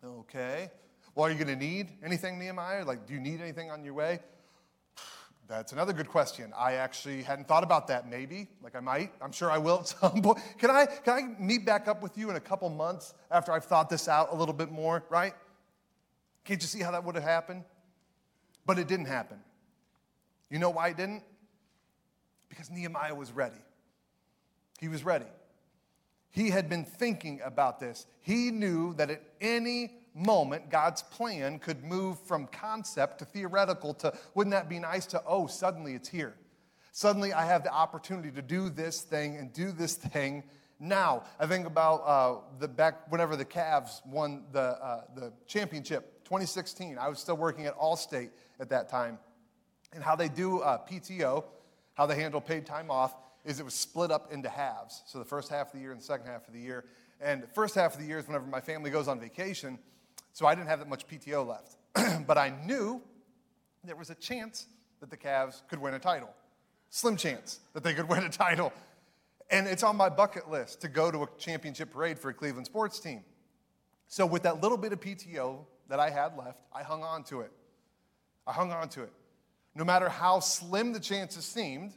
[0.06, 0.70] Okay.
[1.16, 2.86] Well, are you going to need anything, Nehemiah?
[2.86, 4.20] Like, do you need anything on your way?
[5.48, 6.52] That's another good question.
[6.58, 8.10] I actually hadn't thought about that.
[8.10, 9.14] Maybe, like I might.
[9.22, 10.40] I'm sure I will at some point.
[10.58, 13.64] Can I, can I meet back up with you in a couple months after I've
[13.64, 15.34] thought this out a little bit more, right?
[16.44, 17.64] Can't you see how that would have happened?
[18.66, 19.40] But it didn't happen.
[20.50, 21.24] You know why it didn't?
[22.50, 23.60] Because Nehemiah was ready.
[24.80, 25.26] He was ready.
[26.30, 28.06] He had been thinking about this.
[28.20, 34.14] He knew that at any moment, God's plan could move from concept to theoretical to,
[34.34, 36.36] wouldn't that be nice to, oh, suddenly it's here.
[36.92, 40.44] Suddenly I have the opportunity to do this thing and do this thing
[40.80, 41.24] now.
[41.40, 46.98] I think about uh, the back whenever the Cavs won the, uh, the championship, 2016.
[46.98, 49.20] I was still working at Allstate at that time.
[49.94, 51.44] And how they do uh, PTO,
[51.94, 55.04] how they handle paid time off, is it was split up into halves.
[55.06, 56.86] So the first half of the year and the second half of the year.
[57.22, 59.80] And the first half of the year is whenever my family goes on vacation.
[60.38, 61.78] So I didn't have that much PTO left.
[62.28, 63.02] but I knew
[63.84, 64.68] there was a chance
[65.00, 66.30] that the Cavs could win a title.
[66.92, 68.72] Slim chance that they could win a title.
[69.50, 72.68] And it's on my bucket list to go to a championship parade for a Cleveland
[72.68, 73.24] sports team.
[74.06, 77.42] So, with that little bit of PTO that I had left, I hung on to
[77.42, 77.52] it.
[78.46, 79.14] I hung on to it.
[79.74, 81.94] No matter how slim the chances seemed,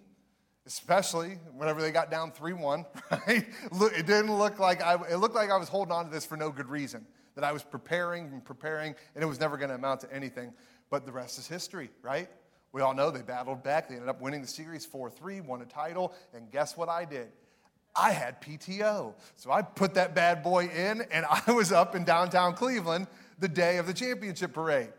[0.64, 3.46] especially whenever they got down 3 1, right?
[3.70, 6.38] It didn't look like I, it looked like I was holding on to this for
[6.38, 7.04] no good reason
[7.40, 10.52] that I was preparing and preparing, and it was never going to amount to anything.
[10.90, 12.28] But the rest is history, right?
[12.72, 13.88] We all know they battled back.
[13.88, 17.04] They ended up winning the series 4 3, won a title, and guess what I
[17.04, 17.28] did?
[17.96, 19.14] I had PTO.
[19.36, 23.06] So I put that bad boy in, and I was up in downtown Cleveland
[23.38, 24.92] the day of the championship parade.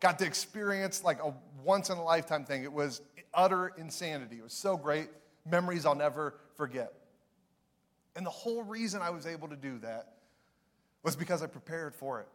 [0.00, 2.64] Got to experience like a once in a lifetime thing.
[2.64, 4.38] It was utter insanity.
[4.38, 5.08] It was so great.
[5.48, 6.92] Memories I'll never forget.
[8.16, 10.14] And the whole reason I was able to do that
[11.04, 12.28] was because I prepared for it.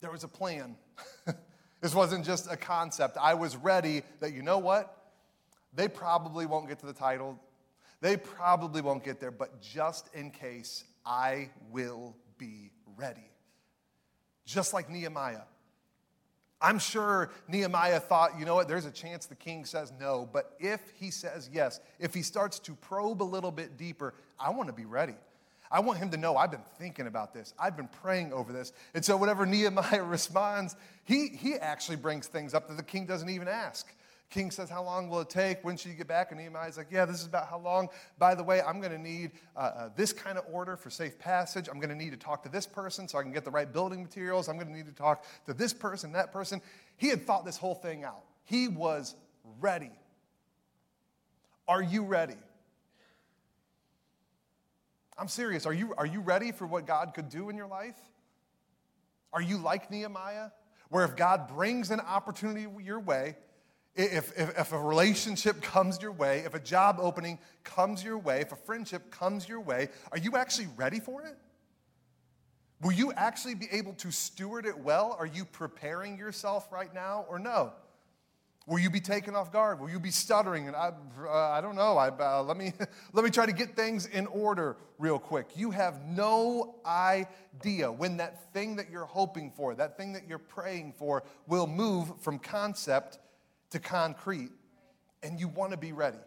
[0.00, 0.76] There was a plan.
[1.80, 3.18] this wasn't just a concept.
[3.20, 4.96] I was ready that, you know what?
[5.74, 7.38] They probably won't get to the title.
[8.00, 13.30] They probably won't get there, but just in case, I will be ready.
[14.44, 15.42] Just like Nehemiah.
[16.60, 20.54] I'm sure Nehemiah thought, you know what, there's a chance the king says no, but
[20.58, 24.68] if he says yes, if he starts to probe a little bit deeper, I want
[24.68, 25.16] to be ready.
[25.70, 27.54] I want him to know I've been thinking about this.
[27.58, 28.72] I've been praying over this.
[28.94, 33.28] And so, whenever Nehemiah responds, he, he actually brings things up that the king doesn't
[33.28, 33.86] even ask.
[34.28, 35.64] King says, How long will it take?
[35.64, 36.30] When should you get back?
[36.30, 37.88] And Nehemiah's like, Yeah, this is about how long.
[38.18, 41.18] By the way, I'm going to need uh, uh, this kind of order for safe
[41.18, 41.68] passage.
[41.68, 43.72] I'm going to need to talk to this person so I can get the right
[43.72, 44.48] building materials.
[44.48, 46.60] I'm going to need to talk to this person, that person.
[46.96, 48.24] He had thought this whole thing out.
[48.44, 49.14] He was
[49.60, 49.92] ready.
[51.68, 52.36] Are you ready?
[55.18, 55.66] I'm serious.
[55.66, 57.98] Are you, are you ready for what God could do in your life?
[59.32, 60.50] Are you like Nehemiah,
[60.88, 63.36] where if God brings an opportunity your way,
[63.94, 68.40] if, if, if, a relationship comes your way, if a job opening comes your way,
[68.42, 71.36] if a friendship comes your way, are you actually ready for it?
[72.82, 75.16] Will you actually be able to steward it well?
[75.18, 77.72] Are you preparing yourself right now or no?
[78.66, 79.78] Will you be taken off guard?
[79.78, 80.66] Will you be stuttering?
[80.66, 80.90] And I,
[81.24, 81.96] uh, I don't know.
[81.96, 82.72] I, uh, let, me,
[83.12, 85.50] let me try to get things in order real quick.
[85.54, 90.38] You have no idea when that thing that you're hoping for, that thing that you're
[90.38, 93.20] praying for, will move from concept
[93.70, 94.50] to concrete,
[95.22, 96.18] and you want to be ready.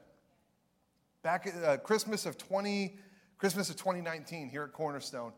[1.24, 2.96] Back at uh, Christmas of 20,
[3.38, 5.34] Christmas of 2019 here at Cornerstone,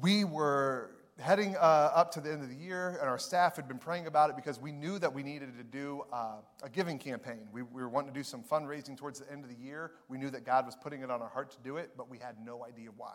[0.00, 3.66] we were heading uh, up to the end of the year, and our staff had
[3.66, 6.98] been praying about it because we knew that we needed to do uh, a giving
[6.98, 7.48] campaign.
[7.52, 9.92] We, we, were wanting to do some fundraising towards the end of the year.
[10.08, 12.18] We knew that God was putting it on our heart to do it, but we
[12.18, 13.14] had no idea why.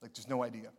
[0.00, 0.70] Like, just no idea.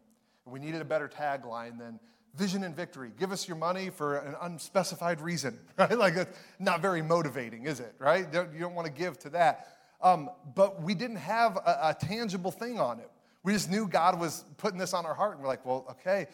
[0.45, 1.99] And we needed a better tagline than
[2.35, 3.11] vision and victory.
[3.19, 5.97] Give us your money for an unspecified reason, right?
[5.97, 8.25] Like, that's not very motivating, is it, right?
[8.33, 9.75] You don't want to give to that.
[10.01, 13.09] Um, but we didn't have a, a tangible thing on it.
[13.43, 16.27] We just knew God was putting this on our heart, and we're like, well, okay,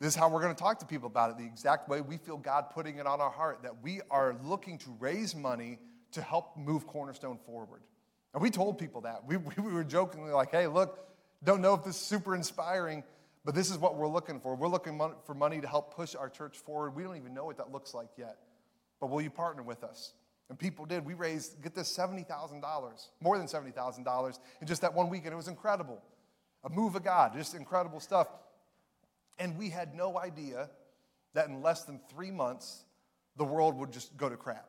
[0.00, 2.16] this is how we're going to talk to people about it, the exact way we
[2.16, 5.78] feel God putting it on our heart, that we are looking to raise money
[6.12, 7.82] to help move Cornerstone forward.
[8.32, 9.26] And we told people that.
[9.26, 10.98] We, we were jokingly like, hey, look,
[11.44, 13.04] don't know if this is super inspiring,
[13.44, 14.54] but this is what we're looking for.
[14.54, 16.94] We're looking for money to help push our church forward.
[16.94, 18.36] We don't even know what that looks like yet.
[19.00, 20.12] But will you partner with us?
[20.48, 21.04] And people did.
[21.04, 25.32] We raised, get this, $70,000, more than $70,000 in just that one weekend.
[25.32, 26.02] It was incredible.
[26.64, 28.28] A move of God, just incredible stuff.
[29.38, 30.70] And we had no idea
[31.34, 32.84] that in less than three months,
[33.36, 34.68] the world would just go to crap.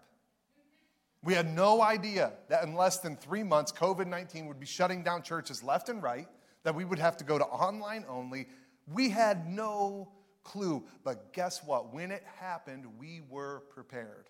[1.23, 5.03] We had no idea that in less than three months, COVID 19 would be shutting
[5.03, 6.27] down churches left and right,
[6.63, 8.47] that we would have to go to online only,
[8.91, 10.11] we had no
[10.43, 10.83] clue.
[11.03, 11.93] But guess what?
[11.93, 14.29] When it happened, we were prepared.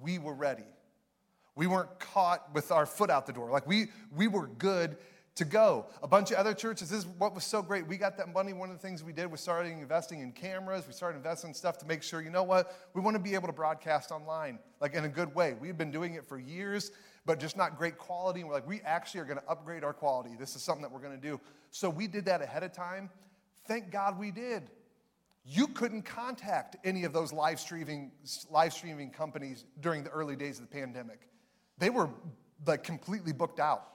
[0.00, 0.64] We were ready.
[1.54, 3.50] We weren't caught with our foot out the door.
[3.50, 4.96] Like we, we were good
[5.38, 5.86] to go.
[6.02, 7.86] A bunch of other churches, this is what was so great.
[7.86, 8.52] We got that money.
[8.52, 10.86] One of the things we did was starting investing in cameras.
[10.86, 12.76] We started investing in stuff to make sure, you know what?
[12.94, 15.54] We want to be able to broadcast online, like in a good way.
[15.60, 16.90] We've been doing it for years,
[17.24, 18.40] but just not great quality.
[18.40, 20.30] And we're like, we actually are going to upgrade our quality.
[20.38, 21.40] This is something that we're going to do.
[21.70, 23.08] So we did that ahead of time.
[23.66, 24.70] Thank God we did.
[25.44, 28.10] You couldn't contact any of those live streaming,
[28.50, 31.28] live streaming companies during the early days of the pandemic.
[31.78, 32.10] They were
[32.66, 33.86] like completely booked out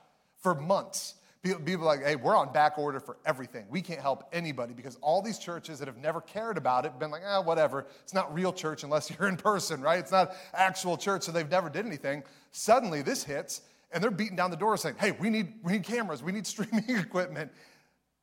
[0.42, 1.16] for months.
[1.44, 3.66] People like, hey, we're on back order for everything.
[3.70, 7.12] We can't help anybody because all these churches that have never cared about it, been
[7.12, 7.86] like, ah, whatever.
[8.02, 10.00] It's not real church unless you're in person, right?
[10.00, 12.24] It's not actual church, so they've never did anything.
[12.52, 15.84] Suddenly this hits, and they're beating down the door saying, hey, we need, we need
[15.84, 17.52] cameras, we need streaming equipment.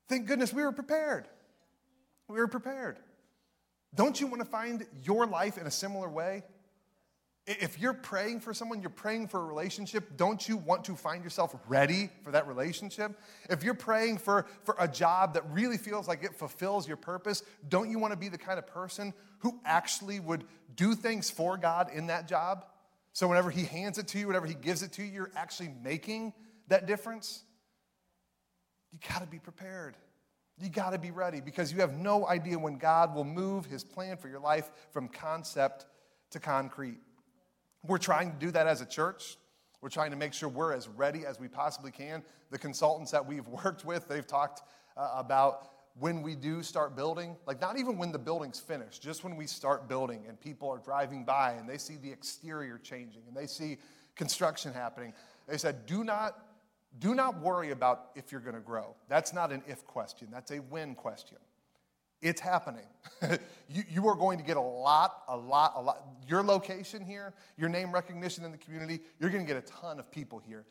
[0.09, 1.29] Thank goodness we were prepared.
[2.27, 3.01] We were prepared.
[3.95, 6.43] Don't you want to find your life in a similar way?
[7.47, 11.25] If you're praying for someone, you're praying for a relationship, don't you want to find
[11.25, 13.19] yourself ready for that relationship?
[13.49, 17.43] If you're praying for, for a job that really feels like it fulfills your purpose,
[17.69, 20.45] don't you want to be the kind of person who actually would
[20.77, 22.67] do things for God in that job?
[23.15, 25.75] So whenever He hands it to you, whenever He gives it to you, you're actually
[25.83, 26.35] making
[26.69, 27.43] that difference?
[28.93, 29.97] You got to be prepared.
[30.59, 33.83] You got to be ready because you have no idea when God will move his
[33.83, 35.87] plan for your life from concept
[36.31, 36.99] to concrete.
[37.87, 39.37] We're trying to do that as a church.
[39.81, 42.23] We're trying to make sure we're as ready as we possibly can.
[42.51, 44.63] The consultants that we've worked with, they've talked
[44.97, 49.25] uh, about when we do start building, like not even when the building's finished, just
[49.25, 53.23] when we start building and people are driving by and they see the exterior changing
[53.27, 53.79] and they see
[54.15, 55.13] construction happening.
[55.49, 56.39] They said, do not
[56.99, 58.97] do not worry about if you're going to grow.
[59.09, 61.39] That's not an if question, that's a when question.
[62.23, 62.87] It's happening.
[63.69, 66.05] you, you are going to get a lot, a lot, a lot.
[66.29, 69.99] Your location here, your name recognition in the community, you're going to get a ton
[69.99, 70.65] of people here.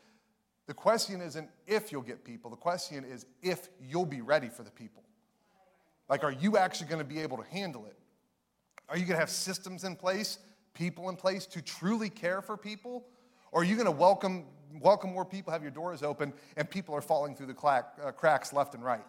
[0.66, 4.62] The question isn't if you'll get people, the question is if you'll be ready for
[4.62, 5.02] the people.
[6.08, 7.96] Like, are you actually going to be able to handle it?
[8.88, 10.38] Are you going to have systems in place,
[10.74, 13.06] people in place to truly care for people?
[13.52, 14.44] Or are you going to welcome,
[14.80, 18.12] welcome more people, have your doors open, and people are falling through the clack, uh,
[18.12, 19.04] cracks left and right?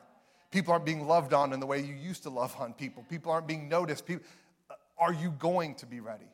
[0.51, 3.03] People aren't being loved on in the way you used to love on people.
[3.09, 4.05] People aren't being noticed.
[4.05, 4.25] People,
[4.69, 6.29] uh, are you going to be ready?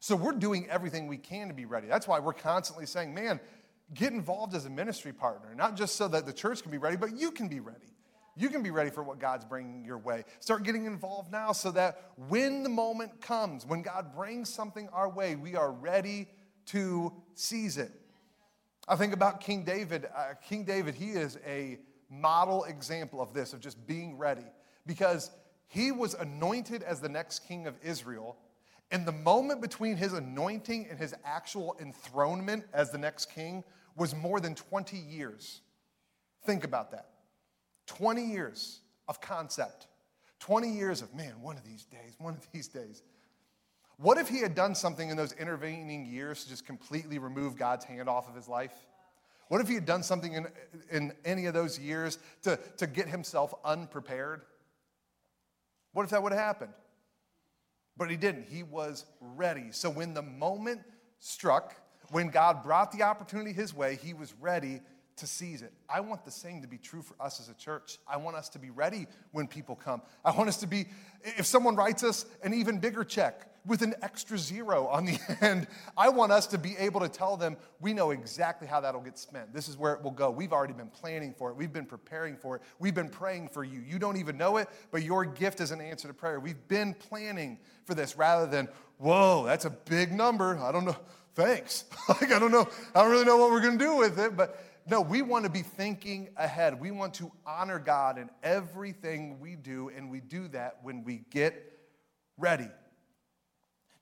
[0.00, 1.86] So we're doing everything we can to be ready.
[1.86, 3.38] That's why we're constantly saying, man,
[3.94, 6.96] get involved as a ministry partner, not just so that the church can be ready,
[6.96, 7.78] but you can be ready.
[8.34, 10.24] You can be ready for what God's bringing your way.
[10.40, 15.08] Start getting involved now so that when the moment comes, when God brings something our
[15.08, 16.26] way, we are ready
[16.66, 17.92] to seize it.
[18.88, 20.08] I think about King David.
[20.16, 21.78] Uh, King David, he is a
[22.12, 24.44] model example of this, of just being ready,
[24.86, 25.30] because
[25.66, 28.36] he was anointed as the next king of Israel.
[28.90, 33.64] And the moment between his anointing and his actual enthronement as the next king
[33.96, 35.62] was more than 20 years.
[36.44, 37.08] Think about that.
[37.86, 39.86] 20 years of concept,
[40.40, 43.02] 20 years of, man, one of these days, one of these days.
[43.96, 47.84] What if he had done something in those intervening years to just completely remove God's
[47.84, 48.74] hand off of his life?
[49.52, 50.46] What if he had done something in,
[50.90, 54.40] in any of those years to, to get himself unprepared?
[55.92, 56.72] What if that would have happened?
[57.98, 58.48] But he didn't.
[58.48, 59.66] He was ready.
[59.72, 60.80] So when the moment
[61.18, 61.76] struck,
[62.10, 64.80] when God brought the opportunity his way, he was ready
[65.16, 65.74] to seize it.
[65.86, 67.98] I want the same to be true for us as a church.
[68.08, 70.00] I want us to be ready when people come.
[70.24, 70.86] I want us to be,
[71.24, 75.66] if someone writes us an even bigger check with an extra zero on the end,
[75.96, 79.18] I want us to be able to tell them we know exactly how that'll get
[79.18, 79.52] spent.
[79.54, 80.30] This is where it will go.
[80.30, 83.64] We've already been planning for it, we've been preparing for it, we've been praying for
[83.64, 83.80] you.
[83.80, 86.40] You don't even know it, but your gift is an answer to prayer.
[86.40, 90.58] We've been planning for this rather than, whoa, that's a big number.
[90.58, 90.96] I don't know.
[91.34, 91.84] Thanks.
[92.08, 92.68] like, I don't know.
[92.94, 95.44] I don't really know what we're going to do with it, but no, we want
[95.44, 96.78] to be thinking ahead.
[96.80, 101.22] We want to honor God in everything we do, and we do that when we
[101.30, 101.78] get
[102.36, 102.68] ready.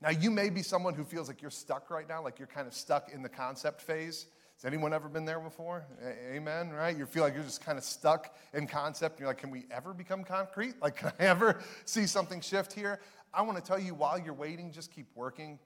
[0.02, 2.66] Now, you may be someone who feels like you're stuck right now, like you're kind
[2.66, 4.26] of stuck in the concept phase.
[4.56, 5.86] Has anyone ever been there before?
[6.30, 6.96] Amen, right?
[6.96, 9.14] You feel like you're just kind of stuck in concept.
[9.14, 10.74] And you're like, can we ever become concrete?
[10.82, 13.00] Like, can I ever see something shift here?
[13.32, 15.58] I want to tell you while you're waiting, just keep working.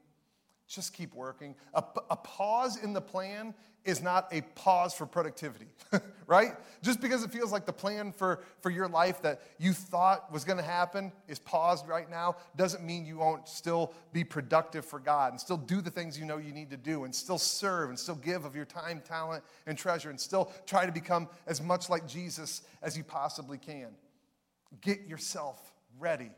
[0.67, 1.55] Just keep working.
[1.75, 3.55] A, a, pause in the plan
[3.85, 5.67] is not a pause for productivity,
[6.27, 6.53] right?
[6.83, 10.43] Just because it feels like the plan for, for your life that you thought was
[10.43, 14.99] going to happen is paused right now doesn't mean you won't still be productive for
[14.99, 17.91] God and still do the things you know you need to do and still serve
[17.91, 21.61] and still give of your time, talent, and treasure and still try to become as
[21.61, 23.89] much like Jesus as you possibly can.
[24.81, 26.31] Get yourself ready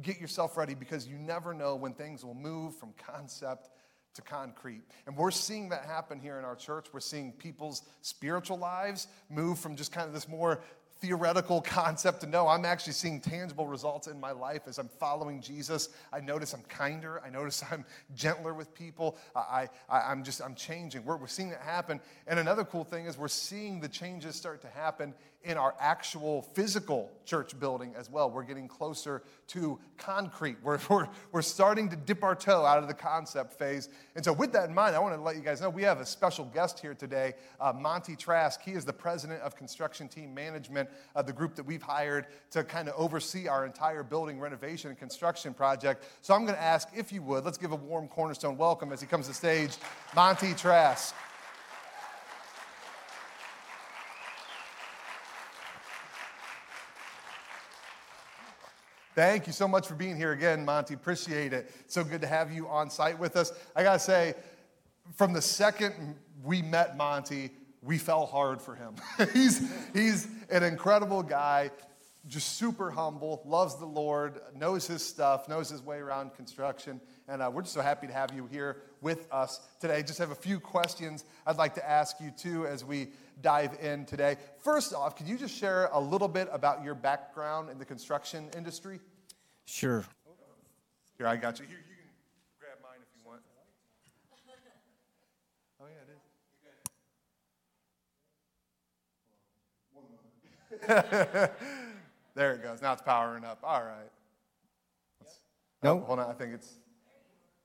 [0.00, 3.68] get yourself ready because you never know when things will move from concept
[4.14, 4.82] to concrete.
[5.06, 6.86] And we're seeing that happen here in our church.
[6.92, 10.60] We're seeing people's spiritual lives move from just kind of this more
[11.00, 15.40] theoretical concept to know I'm actually seeing tangible results in my life as I'm following
[15.40, 15.88] Jesus.
[16.12, 17.20] I notice I'm kinder.
[17.24, 17.84] I notice I'm
[18.14, 19.18] gentler with people.
[19.34, 21.04] I, I, am just, I'm changing.
[21.04, 22.00] We're, we're seeing that happen.
[22.26, 25.14] And another cool thing is we're seeing the changes start to happen
[25.44, 28.30] in our actual physical church building as well.
[28.30, 30.56] We're getting closer to concrete.
[30.62, 33.88] We're, we're, we're starting to dip our toe out of the concept phase.
[34.14, 36.00] And so, with that in mind, I want to let you guys know we have
[36.00, 38.60] a special guest here today, uh, Monty Trask.
[38.62, 42.62] He is the president of construction team management of the group that we've hired to
[42.64, 46.04] kind of oversee our entire building renovation and construction project.
[46.20, 49.00] So, I'm going to ask if you would, let's give a warm cornerstone welcome as
[49.00, 49.76] he comes to stage,
[50.14, 51.14] Monty Trask.
[59.22, 60.94] Thank you so much for being here again, Monty.
[60.94, 61.70] Appreciate it.
[61.86, 63.52] So good to have you on site with us.
[63.76, 64.34] I got to say,
[65.14, 67.50] from the second we met Monty,
[67.82, 68.96] we fell hard for him.
[69.32, 69.62] he's,
[69.92, 71.70] he's an incredible guy,
[72.26, 77.00] just super humble, loves the Lord, knows his stuff, knows his way around construction.
[77.28, 80.02] And uh, we're just so happy to have you here with us today.
[80.02, 83.10] Just have a few questions I'd like to ask you too as we
[83.40, 84.36] dive in today.
[84.58, 88.50] First off, could you just share a little bit about your background in the construction
[88.56, 88.98] industry?
[89.64, 90.04] Sure.
[91.18, 91.66] Here, I got you.
[91.66, 92.04] Here, you can
[92.58, 93.40] grab mine if you want.
[95.80, 96.32] Oh, yeah, it is.
[102.34, 102.82] there it goes.
[102.82, 103.58] Now it's powering up.
[103.62, 104.10] All right.
[105.82, 105.98] No.
[105.98, 106.30] Oh, hold on.
[106.30, 106.78] I think it's.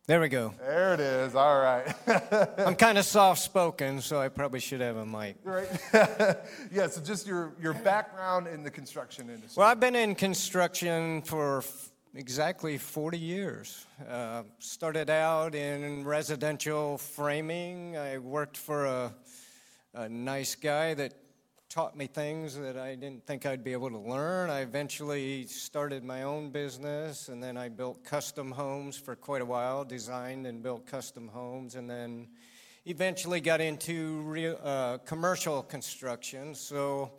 [0.07, 0.53] There we go.
[0.61, 1.35] There it is.
[1.35, 1.93] All right.
[2.59, 5.35] I'm kind of soft spoken, so I probably should have a mic.
[5.43, 5.67] Right.
[6.71, 9.59] yeah, so just your, your background in the construction industry.
[9.59, 13.85] Well, I've been in construction for f- exactly 40 years.
[14.09, 17.97] Uh, started out in residential framing.
[17.97, 19.13] I worked for a,
[19.93, 21.15] a nice guy that
[21.77, 24.49] taught me things that I didn't think I'd be able to learn.
[24.49, 29.45] I eventually started my own business, and then I built custom homes for quite a
[29.45, 32.29] while, designed and built custom homes, and then
[32.87, 36.55] eventually got into real, uh, commercial construction.
[36.55, 37.11] So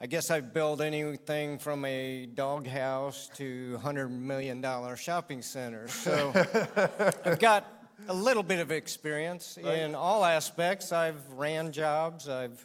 [0.00, 4.64] I guess I've built anything from a doghouse to $100 million
[4.94, 5.92] shopping centers.
[5.92, 6.30] So
[7.24, 7.66] I've got
[8.06, 9.78] a little bit of experience right.
[9.78, 10.92] in all aspects.
[10.92, 12.64] I've ran jobs, I've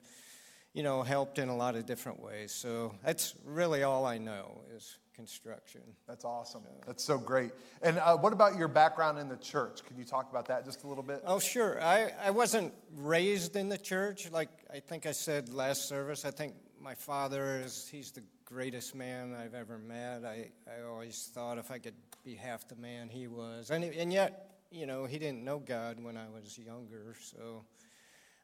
[0.75, 2.51] you know, helped in a lot of different ways.
[2.51, 5.79] So that's really all I know is construction.
[6.05, 6.63] That's awesome.
[6.85, 7.51] That's so great.
[7.81, 9.85] And uh, what about your background in the church?
[9.85, 11.21] Can you talk about that just a little bit?
[11.25, 11.81] Oh, sure.
[11.81, 14.29] I, I wasn't raised in the church.
[14.29, 18.93] Like I think I said last service, I think my father is, he's the greatest
[18.95, 20.25] man I've ever met.
[20.25, 21.95] I, I always thought if I could
[22.25, 23.71] be half the man he was.
[23.71, 27.15] And, and yet, you know, he didn't know God when I was younger.
[27.21, 27.63] So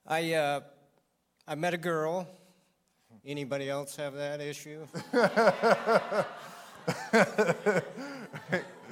[0.08, 0.62] I, uh,
[1.48, 2.28] I met a girl.
[3.26, 4.86] Anybody else have that issue?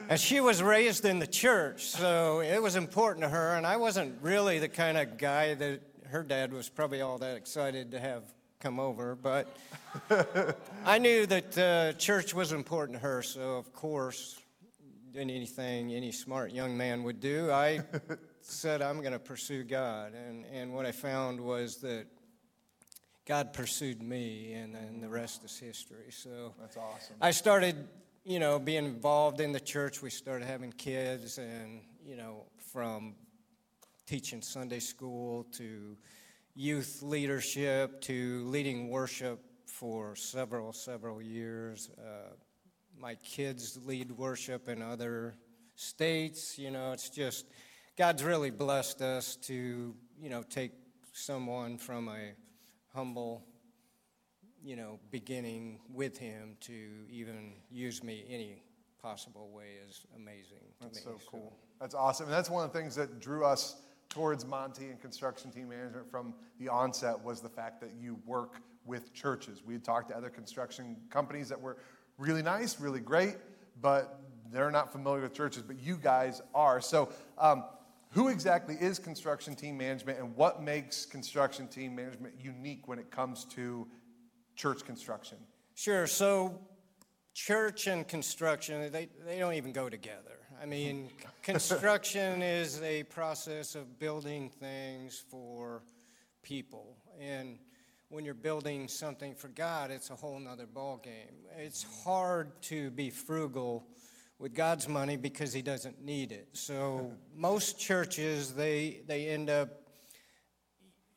[0.09, 3.55] and she was raised in the church, so it was important to her.
[3.55, 7.37] And I wasn't really the kind of guy that her dad was probably all that
[7.37, 8.23] excited to have
[8.59, 9.55] come over, but
[10.85, 14.39] I knew that uh, church was important to her, so of course,
[15.13, 17.81] in anything any smart young man would do, I
[18.41, 20.13] said, I'm going to pursue God.
[20.13, 22.05] And, and what I found was that
[23.29, 26.07] God pursued me, and, and the rest is history.
[26.09, 27.15] So that's awesome.
[27.21, 27.75] I started,
[28.25, 30.01] you know, being involved in the church.
[30.01, 33.13] We started having kids, and, you know, from
[34.07, 35.95] teaching Sunday school to
[36.55, 41.91] youth leadership to leading worship for several, several years.
[41.99, 42.33] Uh,
[42.99, 45.35] my kids lead worship in other
[45.75, 46.57] states.
[46.57, 47.45] You know, it's just,
[47.95, 50.71] God's really blessed us to, you know, take
[51.13, 52.31] someone from a
[52.93, 53.45] humble,
[54.63, 58.63] you know, beginning with Him to even use me any
[59.01, 60.57] possible way is amazing.
[60.81, 61.53] That's me, so cool.
[61.55, 61.65] So.
[61.79, 62.25] That's awesome.
[62.25, 63.77] And that's one of the things that drew us
[64.09, 68.61] towards Monty and construction team management from the onset was the fact that you work
[68.85, 69.61] with churches.
[69.65, 71.77] We had talked to other construction companies that were
[72.17, 73.35] really nice, really great,
[73.81, 74.19] but
[74.51, 76.81] they're not familiar with churches, but you guys are.
[76.81, 77.63] So, um,
[78.11, 83.11] who exactly is construction team management and what makes construction team management unique when it
[83.11, 83.87] comes to
[84.55, 85.37] church construction?
[85.75, 86.07] Sure.
[86.07, 86.59] So,
[87.33, 90.39] church and construction, they, they don't even go together.
[90.61, 91.09] I mean,
[91.43, 95.83] construction is a process of building things for
[96.41, 96.97] people.
[97.19, 97.59] And
[98.09, 101.45] when you're building something for God, it's a whole nother ballgame.
[101.57, 103.85] It's hard to be frugal
[104.39, 106.47] with God's money because he doesn't need it.
[106.53, 109.69] So most churches they they end up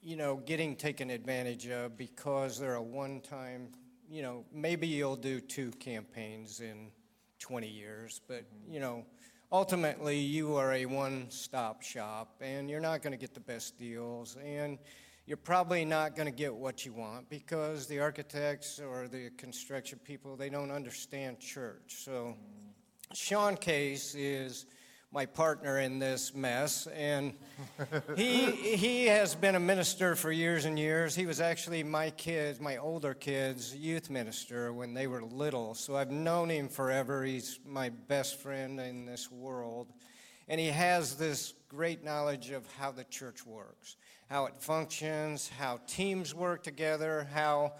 [0.02, 3.68] you know getting taken advantage of because they're a one-time,
[4.10, 6.90] you know, maybe you'll do two campaigns in
[7.38, 8.74] 20 years, but mm-hmm.
[8.74, 9.06] you know,
[9.52, 14.36] ultimately you are a one-stop shop and you're not going to get the best deals
[14.44, 14.78] and
[15.24, 20.00] you're probably not going to get what you want because the architects or the construction
[20.04, 22.02] people they don't understand church.
[22.04, 22.61] So mm-hmm.
[23.14, 24.66] Sean case is
[25.12, 26.86] my partner in this mess.
[26.88, 27.34] And
[28.16, 31.14] he, he has been a minister for years and years.
[31.14, 35.74] He was actually my kids, my older kids' youth minister when they were little.
[35.74, 37.24] So I've known him forever.
[37.24, 39.92] He's my best friend in this world.
[40.48, 43.96] And he has this great knowledge of how the church works,
[44.28, 47.74] how it functions, how teams work together, how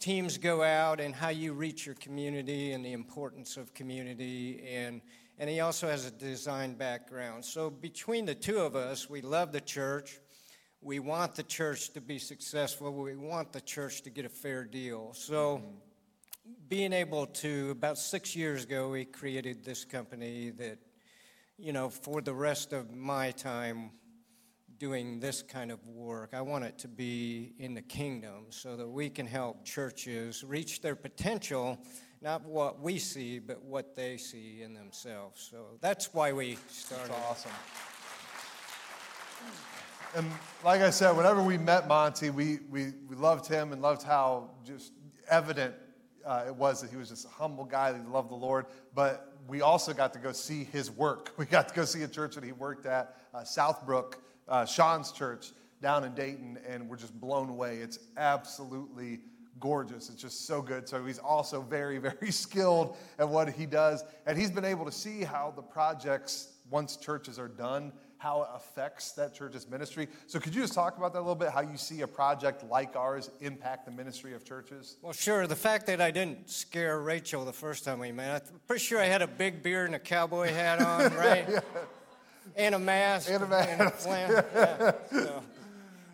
[0.00, 4.64] teams go out, and how you reach your community and the importance of community.
[4.68, 5.00] And
[5.38, 7.46] and he also has a design background.
[7.46, 10.18] So between the two of us, we love the church.
[10.82, 12.92] We want the church to be successful.
[12.92, 15.14] We want the church to get a fair deal.
[15.14, 16.52] So mm-hmm.
[16.68, 20.76] being able to, about six years ago, we created this company that,
[21.58, 23.92] you know, for the rest of my time
[24.80, 28.88] doing this kind of work, I want it to be in the kingdom so that
[28.88, 31.78] we can help churches reach their potential
[32.22, 35.48] not what we see, but what they see in themselves.
[35.50, 37.10] So that's why we started.
[37.10, 37.50] That's awesome.
[40.14, 40.30] And
[40.64, 44.50] like I said, whenever we met Monty, we, we, we loved him and loved how
[44.66, 44.92] just
[45.30, 45.74] evident
[46.26, 48.66] uh, it was that he was just a humble guy that loved the Lord.
[48.94, 51.32] But we also got to go see his work.
[51.38, 54.14] We got to go see a church that he worked at, uh, Southbrook,
[54.50, 57.78] uh, Sean's church down in Dayton, and we're just blown away.
[57.78, 59.20] It's absolutely
[59.60, 60.08] gorgeous.
[60.08, 60.88] It's just so good.
[60.88, 64.04] So he's also very, very skilled at what he does.
[64.26, 68.48] And he's been able to see how the projects once churches are done, how it
[68.54, 70.06] affects that church's ministry.
[70.26, 71.48] So, could you just talk about that a little bit?
[71.48, 74.98] How you see a project like ours impact the ministry of churches?
[75.02, 75.46] Well, sure.
[75.46, 79.00] The fact that I didn't scare Rachel the first time we met, I'm pretty sure
[79.00, 81.46] I had a big beard and a cowboy hat on, right?
[81.48, 81.60] yeah.
[82.56, 83.30] And a mask.
[83.30, 84.06] And a mask.
[84.08, 85.42] And a yeah, so.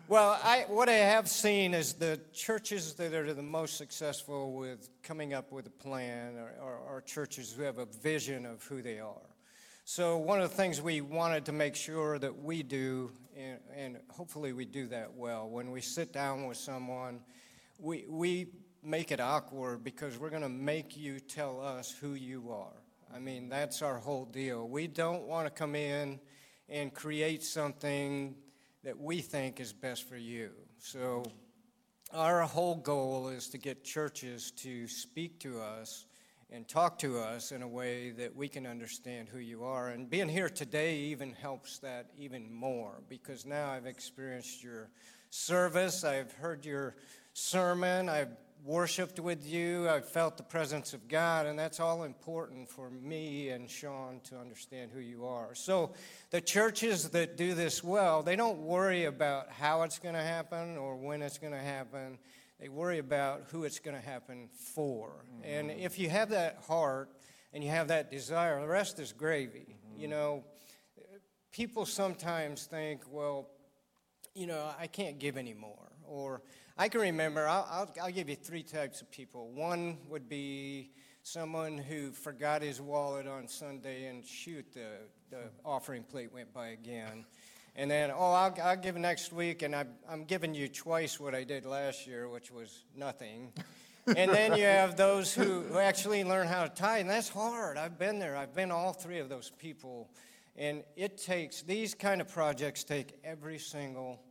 [0.09, 4.87] Well, I, what I have seen is the churches that are the most successful with
[5.03, 8.81] coming up with a plan are, are, are churches who have a vision of who
[8.81, 9.35] they are.
[9.83, 13.97] So, one of the things we wanted to make sure that we do, and, and
[14.09, 17.19] hopefully we do that well, when we sit down with someone,
[17.77, 18.47] we, we
[18.81, 22.81] make it awkward because we're going to make you tell us who you are.
[23.13, 24.67] I mean, that's our whole deal.
[24.67, 26.19] We don't want to come in
[26.69, 28.35] and create something
[28.83, 30.51] that we think is best for you.
[30.79, 31.23] So,
[32.13, 36.05] our whole goal is to get churches to speak to us
[36.49, 39.89] and talk to us in a way that we can understand who you are.
[39.89, 44.89] And being here today even helps that even more because now I've experienced your
[45.29, 46.95] service, I've heard your
[47.33, 52.69] sermon, I've worshiped with you, I've felt the presence of God, and that's all important
[52.69, 55.55] for me and Sean to understand who you are.
[55.55, 55.93] So,
[56.31, 60.77] the churches that do this well, they don't worry about how it's going to happen
[60.77, 62.17] or when it's going to happen
[62.59, 65.09] they worry about who it's going to happen for.
[65.09, 65.49] Mm-hmm.
[65.49, 67.09] And if you have that heart
[67.53, 69.75] and you have that desire, the rest is gravy.
[69.91, 70.01] Mm-hmm.
[70.01, 70.43] You know,
[71.51, 73.49] people sometimes think, well,
[74.33, 75.86] you know, I can't give anymore.
[76.07, 76.41] Or
[76.77, 79.49] I can remember, I'll, I'll, I'll give you three types of people.
[79.49, 80.91] One would be
[81.23, 84.87] someone who forgot his wallet on Sunday and shoot, the,
[85.29, 87.25] the offering plate went by again.
[87.75, 91.35] And then, oh, I'll, I'll give next week, and I'm, I'm giving you twice what
[91.35, 93.51] I did last year, which was nothing.
[94.07, 97.77] and then you have those who, who actually learn how to tithe, and that's hard.
[97.77, 98.35] I've been there.
[98.35, 100.09] I've been all three of those people.
[100.55, 104.21] And it takes, these kind of projects take every single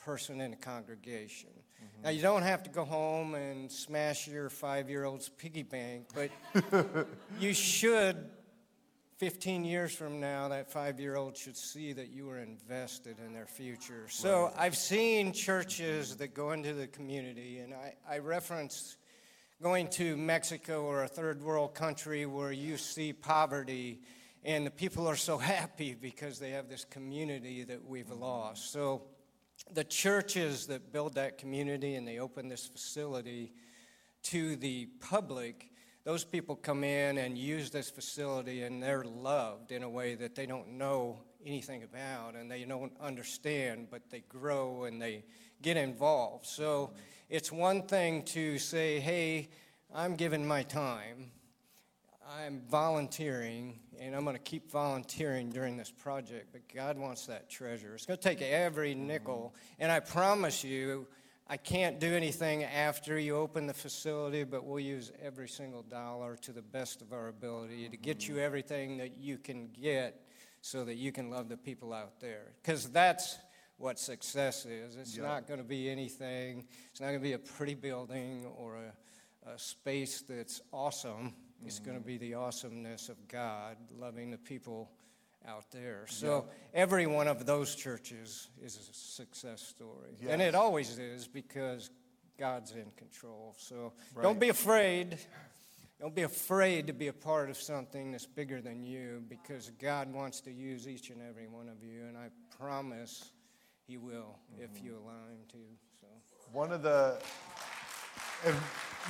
[0.00, 1.50] person in the congregation.
[1.50, 2.02] Mm-hmm.
[2.04, 6.08] Now, you don't have to go home and smash your five year old's piggy bank,
[6.14, 6.30] but
[7.40, 8.16] you should
[9.20, 13.34] 15 years from now, that five year old should see that you are invested in
[13.34, 14.06] their future.
[14.08, 14.54] So right.
[14.56, 18.96] I've seen churches that go into the community, and I, I reference
[19.62, 24.00] going to Mexico or a third world country where you see poverty,
[24.42, 28.72] and the people are so happy because they have this community that we've lost.
[28.72, 29.02] So
[29.72, 33.52] the churches that build that community and they open this facility
[34.22, 35.70] to the public
[36.04, 40.34] those people come in and use this facility and they're loved in a way that
[40.34, 45.24] they don't know anything about and they don't understand, but they grow and they
[45.60, 46.46] get involved.
[46.46, 46.92] So
[47.28, 49.50] it's one thing to say, hey,
[49.94, 51.32] I'm giving my time,
[52.38, 57.50] I'm volunteering, and I'm going to keep volunteering during this project, but God wants that
[57.50, 57.94] treasure.
[57.94, 61.08] It's going to take every nickel, and I promise you,
[61.48, 66.36] I can't do anything after you open the facility, but we'll use every single dollar
[66.42, 68.44] to the best of our ability to get you mm-hmm.
[68.44, 70.24] everything that you can get
[70.60, 72.52] so that you can love the people out there.
[72.62, 73.38] Because that's
[73.76, 74.94] what success is.
[74.94, 75.26] It's yep.
[75.26, 79.50] not going to be anything, it's not going to be a pretty building or a,
[79.50, 81.34] a space that's awesome.
[81.60, 81.68] Mm-hmm.
[81.68, 84.90] It's going to be the awesomeness of God, loving the people
[85.46, 86.04] out there.
[86.08, 86.80] So yeah.
[86.82, 90.16] every one of those churches is a success story.
[90.20, 90.30] Yes.
[90.32, 91.90] And it always is because
[92.38, 93.54] God's in control.
[93.58, 94.22] So right.
[94.22, 95.18] don't be afraid.
[96.00, 100.10] Don't be afraid to be a part of something that's bigger than you because God
[100.10, 102.04] wants to use each and every one of you.
[102.08, 103.32] And I promise
[103.86, 104.64] He will mm-hmm.
[104.64, 105.58] if you allow Him to.
[106.00, 106.06] So.
[106.52, 107.18] One of the.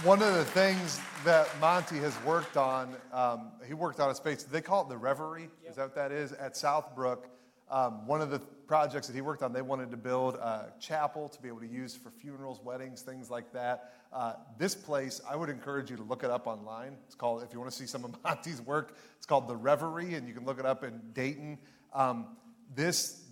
[0.02, 4.42] One of the things that Monty has worked on, um, he worked on a space,
[4.42, 5.70] they call it the Reverie, yep.
[5.70, 7.26] is that what that is, at Southbrook.
[7.70, 11.28] Um, one of the projects that he worked on, they wanted to build a chapel
[11.28, 13.92] to be able to use for funerals, weddings, things like that.
[14.12, 16.96] Uh, this place, I would encourage you to look it up online.
[17.06, 20.14] It's called, if you want to see some of Monty's work, it's called The Reverie,
[20.14, 21.58] and you can look it up in Dayton.
[21.94, 22.36] Um,
[22.74, 23.22] this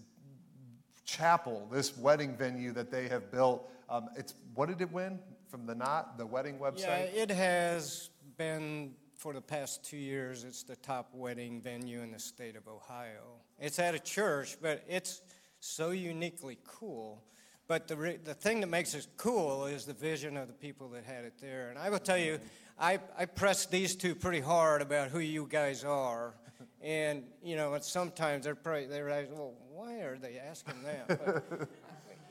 [1.04, 5.18] chapel, this wedding venue that they have built, um, it's what did it win?
[5.48, 7.12] From the Knot, the wedding website?
[7.14, 10.44] Yeah, it has been for the past two years.
[10.44, 13.40] It's the top wedding venue in the state of Ohio.
[13.58, 15.22] It's at a church, but it's
[15.60, 17.24] so uniquely cool.
[17.66, 20.88] But the, re- the thing that makes it cool is the vision of the people
[20.90, 21.68] that had it there.
[21.68, 22.38] And I will tell you,
[22.78, 26.34] I, I pressed these two pretty hard about who you guys are.
[26.80, 31.08] And, you know, sometimes they're probably, they're like, well, why are they asking that?
[31.08, 31.68] But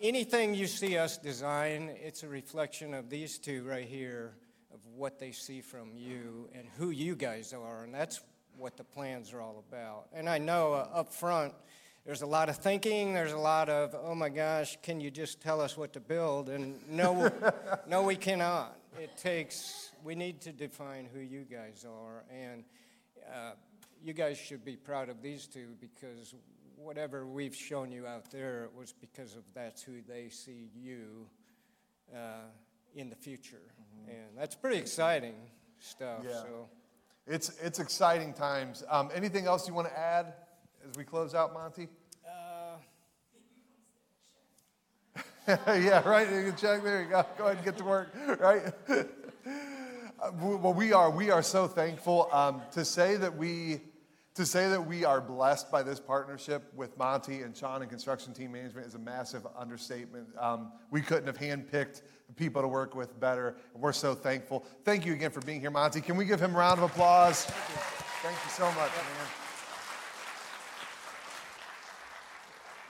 [0.02, 4.34] anything you see us design, it's a reflection of these two right here,
[4.74, 7.84] of what they see from you and who you guys are.
[7.84, 8.22] And that's
[8.58, 10.08] what the plans are all about.
[10.14, 11.54] And I know uh, up front,
[12.06, 13.14] there's a lot of thinking.
[13.14, 16.50] There's a lot of, oh my gosh, can you just tell us what to build?
[16.50, 17.32] And no,
[17.88, 18.78] no, we cannot.
[19.00, 19.92] It takes.
[20.04, 22.64] We need to define who you guys are, and
[23.32, 23.52] uh,
[24.04, 26.34] you guys should be proud of these two because
[26.78, 31.28] whatever we've shown you out there it was because of that's who they see you
[32.14, 32.46] uh,
[32.96, 34.12] in the future, mm-hmm.
[34.12, 35.36] and that's pretty exciting
[35.80, 36.22] stuff.
[36.24, 36.42] Yeah.
[36.42, 36.70] So.
[37.26, 38.84] It's, it's exciting times.
[38.90, 40.34] Um, anything else you want to add
[40.88, 41.90] as we close out, Monty?
[42.26, 42.78] Uh,
[45.68, 46.32] yeah, right.
[46.32, 46.84] You can check.
[46.84, 47.26] There you go.
[47.38, 48.14] Go ahead and get to work.
[48.40, 48.62] Right.
[50.42, 51.10] well, we are.
[51.10, 53.82] We are so thankful um, to say that we
[54.38, 58.34] to say that we are blessed by this partnership with Monty and Sean and Construction
[58.34, 60.28] Team Management is a massive understatement.
[60.40, 62.04] Um, we couldn't have handpicked
[62.36, 63.58] people to work with better.
[63.74, 64.64] And we're so thankful.
[64.86, 66.02] Thank you again for being here, Monty.
[66.02, 67.46] Can we give him a round of applause?
[67.46, 67.84] Thank you,
[68.22, 69.28] Thank you so much, man.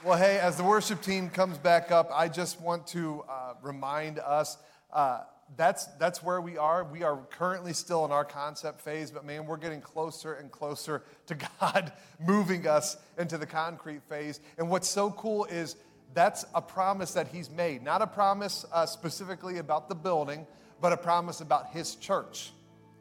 [0.03, 4.19] Well, hey, as the worship team comes back up, I just want to uh, remind
[4.19, 4.57] us.
[4.91, 5.21] Uh,
[5.55, 6.83] that's, that's where we are.
[6.83, 11.03] We are currently still in our concept phase, but man, we're getting closer and closer
[11.27, 14.39] to God moving us into the concrete phase.
[14.57, 15.77] And what's so cool is
[16.13, 20.45] that's a promise that He's made, not a promise uh, specifically about the building,
[20.81, 22.51] but a promise about His church,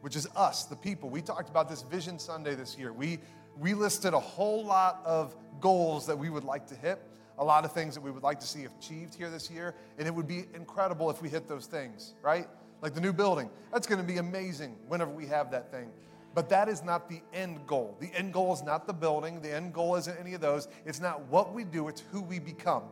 [0.00, 1.08] which is us, the people.
[1.08, 2.92] We talked about this Vision Sunday this year.
[2.92, 3.18] We,
[3.58, 7.00] we listed a whole lot of goals that we would like to hit
[7.38, 9.74] a lot of things that we would like to see achieved here this year.
[9.98, 12.46] And it would be incredible if we hit those things, right?
[12.82, 13.50] Like the new building.
[13.72, 15.90] That's going to be amazing whenever we have that thing.
[16.34, 17.96] But that is not the end goal.
[17.98, 19.40] The end goal is not the building.
[19.40, 20.68] The end goal isn't any of those.
[20.84, 22.82] It's not what we do, it's who we become.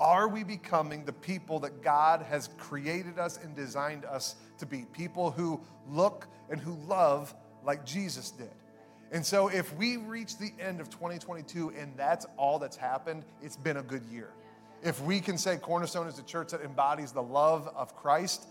[0.00, 4.86] Are we becoming the people that God has created us and designed us to be?
[4.92, 7.32] People who look and who love
[7.64, 8.50] like Jesus did.
[9.12, 13.56] And so, if we reach the end of 2022 and that's all that's happened, it's
[13.56, 14.30] been a good year.
[14.82, 18.46] If we can say Cornerstone is a church that embodies the love of Christ,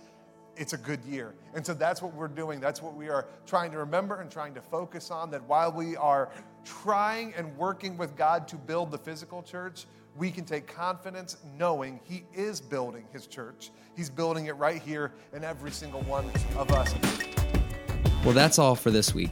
[0.55, 1.33] it's a good year.
[1.53, 2.59] And so that's what we're doing.
[2.59, 5.31] That's what we are trying to remember and trying to focus on.
[5.31, 6.29] That while we are
[6.63, 9.85] trying and working with God to build the physical church,
[10.15, 13.71] we can take confidence knowing He is building His church.
[13.95, 16.25] He's building it right here in every single one
[16.57, 16.93] of us.
[18.23, 19.31] Well, that's all for this week.